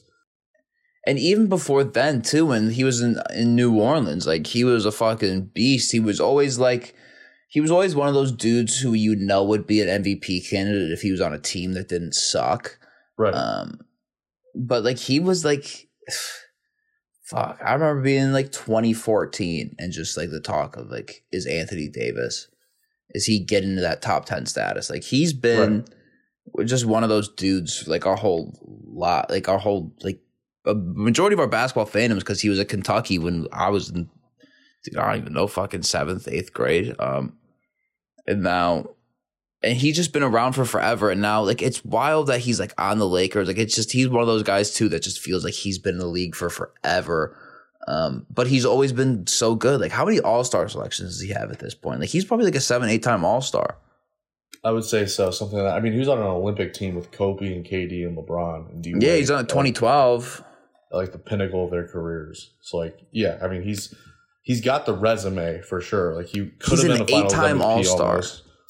And 1.08 1.20
even 1.20 1.48
before 1.48 1.84
then, 1.84 2.22
too, 2.22 2.48
when 2.48 2.72
he 2.72 2.84
was 2.84 3.02
in 3.02 3.18
in 3.34 3.56
New 3.56 3.80
Orleans, 3.80 4.26
like 4.26 4.48
he 4.48 4.64
was 4.64 4.86
a 4.86 4.92
fucking 4.92 5.52
beast. 5.54 5.92
He 5.92 6.00
was 6.00 6.20
always 6.20 6.58
like, 6.58 6.96
he 7.48 7.62
was 7.62 7.70
always 7.70 7.96
one 7.96 8.08
of 8.08 8.16
those 8.16 8.32
dudes 8.32 8.80
who 8.80 8.94
you 8.94 9.16
know 9.16 9.44
would 9.44 9.68
be 9.68 9.82
an 9.82 10.04
MVP 10.04 10.50
candidate 10.50 10.92
if 10.92 11.02
he 11.02 11.12
was 11.12 11.22
on 11.22 11.34
a 11.34 11.40
team 11.40 11.74
that 11.74 11.90
didn't 11.90 12.16
suck. 12.16 12.80
Right. 13.18 13.34
Um, 13.34 13.82
but 14.56 14.84
like 14.84 14.98
he 14.98 15.20
was 15.20 15.46
like, 15.46 15.88
fuck. 17.24 17.60
I 17.64 17.74
remember 17.74 18.02
being 18.02 18.32
like 18.32 18.52
2014 18.52 19.76
and 19.78 19.92
just 19.92 20.18
like 20.18 20.32
the 20.32 20.42
talk 20.42 20.76
of 20.76 20.90
like, 20.90 21.24
is 21.32 21.46
Anthony 21.46 21.88
Davis, 21.88 22.48
is 23.12 23.26
he 23.26 23.40
getting 23.40 23.76
to 23.76 23.82
that 23.82 24.02
top 24.02 24.26
10 24.26 24.48
status? 24.48 24.90
Like 24.90 25.04
he's 25.04 25.34
been 25.34 25.86
just 26.66 26.86
one 26.86 27.04
of 27.04 27.10
those 27.10 27.30
dudes. 27.30 27.88
Like 27.88 28.06
our 28.06 28.16
whole 28.16 28.58
lot, 28.88 29.30
like 29.30 29.48
our 29.48 29.60
whole 29.60 29.94
like 30.02 30.20
a 30.66 30.74
majority 30.76 31.34
of 31.34 31.40
our 31.40 31.48
basketball 31.48 31.86
fandoms 31.86 32.20
because 32.20 32.42
he 32.42 32.50
was 32.50 32.60
at 32.60 32.70
Kentucky 32.70 33.20
when 33.20 33.48
I 33.52 33.70
was 33.70 33.90
in. 33.90 34.10
Dude, 34.84 34.98
I 34.98 35.14
don't 35.14 35.22
even 35.22 35.34
know, 35.34 35.48
fucking 35.48 35.82
seventh, 35.82 36.28
eighth 36.28 36.54
grade. 36.54 36.96
Um, 37.00 37.38
and 38.28 38.44
now 38.44 38.90
and 39.66 39.78
he's 39.78 39.96
just 39.96 40.14
been 40.14 40.24
around 40.24 40.54
for 40.54 40.64
forever 40.64 41.10
and 41.10 41.22
now 41.22 41.44
like 41.44 41.62
it's 41.62 41.84
wild 41.84 42.28
that 42.28 42.40
he's 42.40 42.60
like 42.60 42.74
on 42.78 43.00
the 43.00 43.08
Lakers 43.08 43.48
like 43.48 43.58
it's 43.58 43.76
just 43.76 43.92
he's 43.92 44.08
one 44.08 44.22
of 44.22 44.28
those 44.28 44.44
guys 44.44 44.74
too 44.74 44.88
that 44.90 45.04
just 45.04 45.20
feels 45.20 45.44
like 45.44 45.54
he's 45.54 45.80
been 45.80 45.96
in 45.96 46.00
the 46.00 46.06
league 46.06 46.36
for 46.36 46.50
forever 46.50 47.38
um, 47.88 48.26
but 48.34 48.48
he's 48.48 48.66
always 48.66 48.94
been 48.94 49.28
so 49.28 49.56
good 49.56 49.82
like 49.82 49.92
how 49.92 50.06
many 50.06 50.20
all-star 50.20 50.68
selections 50.70 51.12
does 51.12 51.22
he 51.22 51.30
have 51.30 51.52
at 51.52 51.60
this 51.60 51.76
point 51.76 52.00
like 52.00 52.10
he's 52.10 52.26
probably 52.26 52.46
like 52.46 52.56
a 52.56 52.62
seven 52.62 52.90
eight 52.90 53.04
time 53.04 53.26
all-star 53.26 53.78
I 54.64 54.72
would 54.72 54.86
say 54.86 55.06
so, 55.06 55.30
something 55.30 55.60
like 55.60 55.68
that. 55.68 55.78
I 55.78 55.80
mean, 55.80 55.94
he 55.94 56.00
was 56.00 56.08
on 56.08 56.18
an 56.18 56.24
Olympic 56.24 56.74
team 56.74 56.96
with 56.96 57.12
Kobe 57.12 57.54
and 57.54 57.64
KD 57.64 58.08
and 58.08 58.18
LeBron 58.18 58.72
and 58.72 59.04
yeah 59.04 59.16
he's 59.16 59.30
on 59.30 59.46
2012 59.46 60.44
like 60.96 61.12
the 61.12 61.18
pinnacle 61.18 61.66
of 61.66 61.72
their 61.72 61.88
careers. 61.88 62.54
So 62.62 62.78
like, 62.78 63.00
yeah, 63.12 63.40
I 63.42 63.48
mean, 63.48 63.64
he's 63.64 63.94
he's 64.42 64.62
got 64.62 64.86
the 64.86 64.94
resume 64.94 65.62
for 65.62 65.82
sure. 65.82 66.16
Like 66.16 66.28
he 66.28 66.52
could 66.60 66.80
He's 66.80 66.84
have 66.84 67.00
been 67.00 67.08
finals 67.08 67.34
eight-time 67.34 67.60
MVP 67.60 67.62
All-Star. 67.62 68.22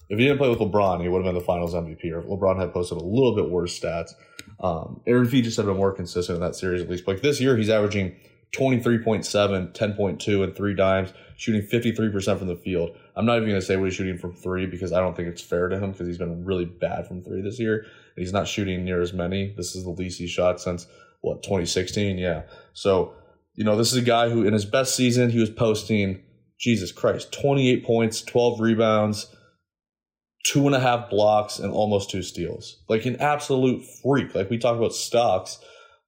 If 0.07 0.19
he 0.19 0.25
didn't 0.25 0.37
play 0.37 0.49
with 0.49 0.59
LeBron, 0.59 1.01
he 1.01 1.09
would 1.09 1.25
have 1.25 1.33
been 1.33 1.39
the 1.39 1.45
Finals 1.45 1.73
MVP. 1.73 2.11
Or 2.11 2.19
if 2.19 2.25
LeBron 2.25 2.59
had 2.59 2.71
posted 2.73 2.99
a 2.99 3.03
little 3.03 3.35
bit 3.35 3.49
worse 3.49 3.79
stats, 3.79 4.11
um, 4.59 5.01
or 5.07 5.23
if 5.23 5.31
he 5.31 5.41
just 5.41 5.57
had 5.57 5.65
been 5.65 5.77
more 5.77 5.91
consistent 5.91 6.35
in 6.35 6.41
that 6.41 6.55
series 6.55 6.81
at 6.81 6.89
least. 6.89 7.05
But 7.05 7.13
like 7.13 7.23
this 7.23 7.41
year, 7.41 7.57
he's 7.57 7.69
averaging 7.69 8.15
23.7, 8.55 9.73
10.2, 9.73 10.43
and 10.43 10.55
three 10.55 10.75
dimes, 10.75 11.13
shooting 11.35 11.61
53% 11.61 12.37
from 12.37 12.47
the 12.47 12.55
field. 12.55 12.95
I'm 13.15 13.25
not 13.25 13.37
even 13.37 13.49
going 13.49 13.59
to 13.59 13.65
say 13.65 13.75
what 13.75 13.85
he's 13.85 13.95
shooting 13.95 14.17
from 14.17 14.33
three 14.33 14.65
because 14.65 14.93
I 14.93 14.99
don't 14.99 15.15
think 15.15 15.27
it's 15.27 15.41
fair 15.41 15.67
to 15.67 15.77
him 15.77 15.91
because 15.91 16.07
he's 16.07 16.17
been 16.17 16.45
really 16.45 16.65
bad 16.65 17.07
from 17.07 17.21
three 17.21 17.41
this 17.41 17.59
year. 17.59 17.79
And 17.79 18.23
he's 18.23 18.33
not 18.33 18.47
shooting 18.47 18.85
near 18.85 19.01
as 19.01 19.11
many. 19.11 19.53
This 19.57 19.75
is 19.75 19.83
the 19.83 19.89
least 19.89 20.19
he 20.19 20.27
shot 20.27 20.61
since, 20.61 20.87
what, 21.21 21.43
2016? 21.43 22.17
Yeah. 22.17 22.43
So, 22.73 23.13
you 23.53 23.63
know, 23.63 23.75
this 23.75 23.91
is 23.91 23.97
a 23.97 24.05
guy 24.05 24.29
who, 24.29 24.45
in 24.45 24.53
his 24.53 24.65
best 24.65 24.95
season, 24.95 25.29
he 25.29 25.39
was 25.39 25.49
posting, 25.49 26.21
Jesus 26.59 26.91
Christ, 26.91 27.31
28 27.33 27.85
points, 27.85 28.21
12 28.21 28.59
rebounds, 28.59 29.27
two 30.43 30.67
and 30.67 30.75
a 30.75 30.79
half 30.79 31.09
blocks, 31.09 31.59
and 31.59 31.71
almost 31.71 32.09
two 32.09 32.21
steals. 32.21 32.83
Like 32.87 33.05
an 33.05 33.17
absolute 33.19 33.83
freak. 34.03 34.35
Like 34.35 34.49
we 34.49 34.57
talk 34.57 34.77
about 34.77 34.93
stocks 34.93 35.59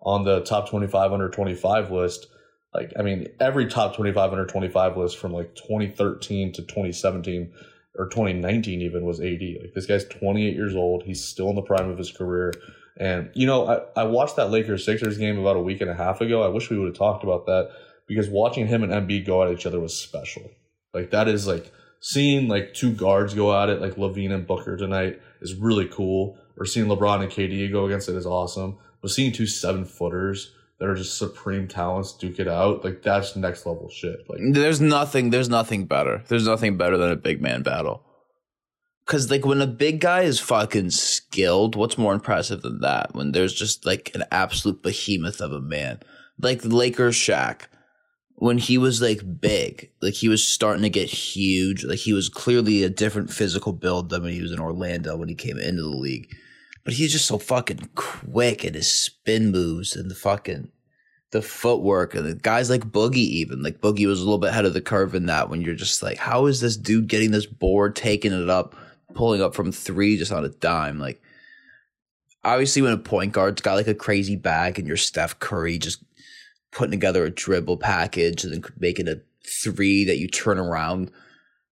on 0.02 0.24
the 0.24 0.42
top 0.42 0.70
25 0.70 1.12
under 1.12 1.30
25 1.30 1.92
list. 1.92 2.28
Like, 2.74 2.94
I 2.98 3.02
mean, 3.02 3.28
every 3.40 3.68
top 3.68 3.96
25 3.96 4.32
under 4.32 4.46
25 4.46 4.98
list 4.98 5.18
from 5.18 5.34
like 5.34 5.56
2013 5.56 6.54
to 6.54 6.62
2017 6.62 7.52
or 7.96 8.08
2019 8.10 8.82
even 8.82 9.06
was 9.06 9.20
AD. 9.20 9.42
Like, 9.62 9.74
this 9.74 9.88
guy's 9.88 10.06
28 10.06 10.54
years 10.54 10.76
old. 10.76 11.04
He's 11.04 11.24
still 11.24 11.50
in 11.50 11.56
the 11.56 11.62
prime 11.62 11.90
of 11.90 11.98
his 11.98 12.12
career. 12.12 12.54
And, 13.00 13.30
you 13.34 13.46
know, 13.46 13.68
I, 13.68 14.02
I 14.02 14.04
watched 14.06 14.36
that 14.38 14.50
Lakers 14.50 14.86
Sixers 14.86 15.18
game 15.18 15.40
about 15.40 15.56
a 15.56 15.62
week 15.62 15.82
and 15.82 15.90
a 15.90 15.94
half 15.94 16.22
ago. 16.22 16.44
I 16.44 16.48
wish 16.48 16.70
we 16.70 16.80
would 16.80 16.88
have 16.88 16.98
talked 16.98 17.24
about 17.24 17.46
that 17.46 17.70
because 18.08 18.30
watching 18.30 18.68
him 18.68 18.84
and 18.84 18.92
Embiid 18.92 19.26
go 19.26 19.44
at 19.44 19.52
each 19.52 19.66
other 19.66 19.80
was 19.80 19.94
special. 19.94 20.50
Like, 20.94 21.12
that 21.12 21.28
is 21.28 21.46
like 21.46 21.72
seeing 22.00 22.48
like 22.48 22.74
two 22.74 22.92
guards 22.92 23.34
go 23.34 23.56
at 23.56 23.70
it, 23.70 23.82
like 23.82 23.96
LaVine 23.96 24.34
and 24.34 24.48
Booker 24.48 24.78
tonight, 24.78 25.22
is 25.42 25.56
really 25.56 25.88
cool. 25.88 26.38
Or 26.58 26.66
seeing 26.66 26.88
LeBron 26.88 27.22
and 27.22 27.32
KD 27.32 27.72
go 27.72 27.86
against 27.86 28.10
it 28.10 28.16
is 28.16 28.26
awesome. 28.26 28.78
But 29.02 29.12
seeing 29.12 29.32
two 29.32 29.46
seven 29.46 29.86
footers 29.86 30.54
that 30.80 30.88
are 30.88 30.96
just 30.96 31.18
supreme 31.18 31.68
talents 31.68 32.14
duke 32.14 32.40
it 32.40 32.48
out, 32.48 32.84
like 32.84 33.02
that's 33.02 33.36
next 33.36 33.66
level 33.66 33.90
shit. 33.90 34.20
Like 34.28 34.40
There's 34.52 34.82
nothing. 34.82 35.30
There's 35.30 35.50
nothing 35.50 35.86
better. 35.86 36.24
There's 36.28 36.48
nothing 36.48 36.78
better 36.78 36.98
than 36.98 37.12
a 37.12 37.16
big 37.16 37.42
man 37.42 37.62
battle. 37.62 38.04
Cause 39.08 39.32
like 39.32 39.46
when 39.46 39.62
a 39.62 39.68
big 39.68 40.02
guy 40.02 40.24
is 40.24 40.40
fucking 40.40 40.92
skilled, 40.92 41.76
what's 41.76 41.98
more 41.98 42.14
impressive 42.14 42.62
than 42.62 42.82
that? 42.82 43.16
When 43.16 43.32
there's 43.32 43.54
just 43.54 43.86
like 43.86 44.12
an 44.14 44.26
absolute 44.32 44.84
behemoth 44.84 45.40
of 45.40 45.54
a 45.54 45.62
man, 45.62 46.02
like 46.40 46.64
Lakers 46.66 47.16
Shaq, 47.16 47.62
when 48.36 48.58
he 48.58 48.78
was 48.78 49.02
like 49.02 49.40
big, 49.40 49.90
like 50.02 50.14
he 50.14 50.28
was 50.30 50.46
starting 50.46 50.84
to 50.84 50.90
get 50.90 51.10
huge. 51.10 51.86
Like 51.86 52.00
he 52.00 52.14
was 52.14 52.30
clearly 52.30 52.84
a 52.84 52.90
different 52.90 53.32
physical 53.32 53.74
build 53.74 54.10
than 54.10 54.24
when 54.24 54.34
he 54.34 54.42
was 54.42 54.52
in 54.52 54.60
Orlando 54.60 55.16
when 55.16 55.30
he 55.30 55.36
came 55.36 55.58
into 55.58 55.82
the 55.82 55.90
league. 55.90 56.28
But 56.84 56.94
he's 56.94 57.14
just 57.14 57.26
so 57.26 57.40
fucking 57.40 57.90
quick 57.96 58.64
and 58.64 58.76
his 58.76 58.92
spin 58.92 59.52
moves 59.52 59.96
and 59.96 60.12
the 60.12 60.16
fucking 60.16 60.70
the 61.32 61.42
footwork 61.42 62.14
and 62.16 62.26
the 62.26 62.36
guys 62.36 62.70
like 62.70 62.86
Boogie 62.86 63.16
even 63.16 63.62
like 63.62 63.82
Boogie 63.82 64.08
was 64.08 64.22
a 64.22 64.24
little 64.24 64.38
bit 64.38 64.52
ahead 64.52 64.66
of 64.66 64.74
the 64.74 64.82
curve 64.82 65.14
in 65.14 65.26
that 65.26 65.50
when 65.50 65.62
you're 65.62 65.76
just 65.76 66.02
like 66.02 66.18
how 66.18 66.46
is 66.46 66.62
this 66.62 66.78
dude 66.78 67.08
getting 67.08 67.32
this 67.32 67.46
board 67.46 67.98
taking 67.98 68.32
it 68.32 68.50
up 68.50 68.76
pulling 69.14 69.42
up 69.42 69.56
from 69.56 69.72
three 69.72 70.18
just 70.18 70.32
on 70.32 70.46
a 70.46 70.50
dime 70.50 71.00
like 71.00 71.22
obviously 72.44 72.82
when 72.82 72.94
a 72.94 72.98
point 72.98 73.32
guard's 73.34 73.62
got 73.62 73.76
like 73.76 73.88
a 73.88 73.96
crazy 73.96 74.36
bag 74.36 74.78
and 74.78 74.88
you're 74.88 74.98
Steph 74.98 75.40
Curry 75.40 75.78
just 75.78 76.04
putting 76.72 76.92
together 76.92 77.26
a 77.26 77.32
dribble 77.32 77.78
package 77.78 78.44
and 78.44 78.54
then 78.54 78.64
making 78.78 79.08
a 79.08 79.16
three 79.64 80.04
that 80.06 80.18
you 80.18 80.28
turn 80.28 80.60
around 80.60 81.10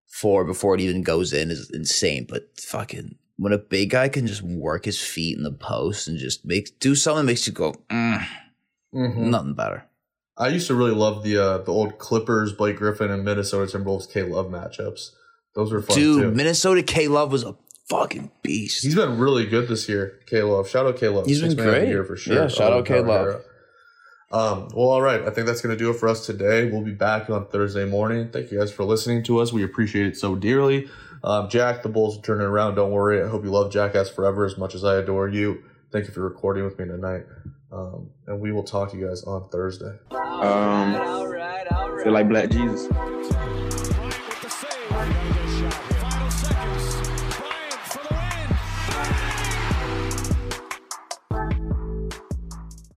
for 0.08 0.46
before 0.46 0.74
it 0.76 0.82
even 0.82 1.04
goes 1.04 1.34
in 1.34 1.52
is 1.52 1.70
insane 1.72 2.26
but 2.28 2.50
fucking 2.60 3.16
when 3.38 3.52
a 3.52 3.58
big 3.58 3.90
guy 3.90 4.08
can 4.08 4.26
just 4.26 4.42
work 4.42 4.86
his 4.86 5.02
feet 5.02 5.38
in 5.38 5.44
the 5.44 5.52
post 5.52 6.08
and 6.08 6.18
just 6.18 6.46
make 6.46 6.80
do 6.80 6.96
something 6.96 7.26
that 7.26 7.32
makes 7.32 7.46
you 7.46 7.54
go 7.54 7.74
mm, 7.90 8.26
Mhm. 8.94 9.18
nothing 9.30 9.54
better 9.56 9.86
I 10.38 10.50
used 10.50 10.68
to 10.68 10.76
really 10.76 10.92
love 10.92 11.24
the 11.24 11.38
uh, 11.38 11.58
the 11.60 11.72
old 11.72 11.98
Clippers, 11.98 12.52
Blake 12.52 12.76
Griffin, 12.76 13.10
and 13.10 13.24
Minnesota 13.24 13.72
Timberwolves 13.78 14.12
K 14.12 14.22
Love 14.24 14.48
matchups. 14.48 15.12
Those 15.56 15.72
were 15.72 15.82
fun 15.82 15.96
Dude, 15.98 16.22
too. 16.22 16.32
Minnesota 16.32 16.84
K 16.84 17.08
Love 17.08 17.32
was 17.32 17.44
a 17.44 17.56
fucking 17.90 18.32
beast. 18.42 18.84
He's 18.84 18.96
been 18.96 19.18
really 19.18 19.46
good 19.46 19.68
this 19.68 19.88
year, 19.88 20.20
K 20.28 20.42
Love. 20.44 20.70
Shout 20.70 20.86
out 20.86 20.98
K 20.98 21.08
Love. 21.08 21.26
He's 21.26 21.42
been 21.42 21.52
Sixth 21.52 21.58
man 21.58 21.68
of 21.68 21.74
the 21.74 21.80
great. 21.82 21.90
year 21.90 22.04
for 22.04 22.18
sure. 22.18 22.36
Yeah, 22.36 22.48
shout 22.48 22.74
out 22.74 22.86
K-Love. 22.86 23.42
Um, 24.32 24.68
well, 24.74 24.90
all 24.90 25.02
right. 25.02 25.22
I 25.22 25.30
think 25.30 25.48
that's 25.48 25.62
going 25.62 25.78
to 25.78 25.82
do 25.82 25.92
it 25.92 25.94
for 25.98 26.10
us 26.10 26.26
today. 26.26 26.70
We'll 26.70 26.82
be 26.84 26.92
back 26.94 27.30
on 27.30 27.46
Thursday 27.48 27.86
morning. 27.86 28.32
Thank 28.32 28.52
you 28.52 28.60
guys 28.60 28.72
for 28.72 28.84
listening 28.84 29.24
to 29.26 29.40
us. 29.40 29.54
We 29.54 29.64
appreciate 29.64 30.08
it 30.08 30.18
so 30.18 30.36
dearly. 30.36 30.90
Um, 31.24 31.48
Jack, 31.48 31.84
the 31.84 31.90
Bulls 31.90 32.18
are 32.18 32.22
turning 32.22 32.46
around. 32.46 32.76
Don't 32.76 32.92
worry. 32.92 33.24
I 33.24 33.30
hope 33.30 33.46
you 33.46 33.52
love 33.52 33.72
Jackass 33.72 34.10
forever 34.10 34.44
as 34.46 34.58
much 34.58 34.76
as 34.76 34.84
I 34.84 34.96
adore 34.96 35.30
you. 35.30 35.64
Thank 35.92 36.08
you 36.08 36.14
for 36.14 36.22
recording 36.22 36.66
with 36.66 36.78
me 36.78 36.86
tonight. 36.86 37.24
Um, 37.72 38.10
and 38.28 38.42
we 38.42 38.52
will 38.52 38.64
talk 38.64 38.92
to 38.92 38.98
you 38.98 39.08
guys 39.08 39.24
on 39.24 39.48
Thursday. 39.50 39.94
Um, 40.12 40.94
feel 42.04 42.12
like 42.12 42.28
Black 42.28 42.50
Jesus. 42.50 42.90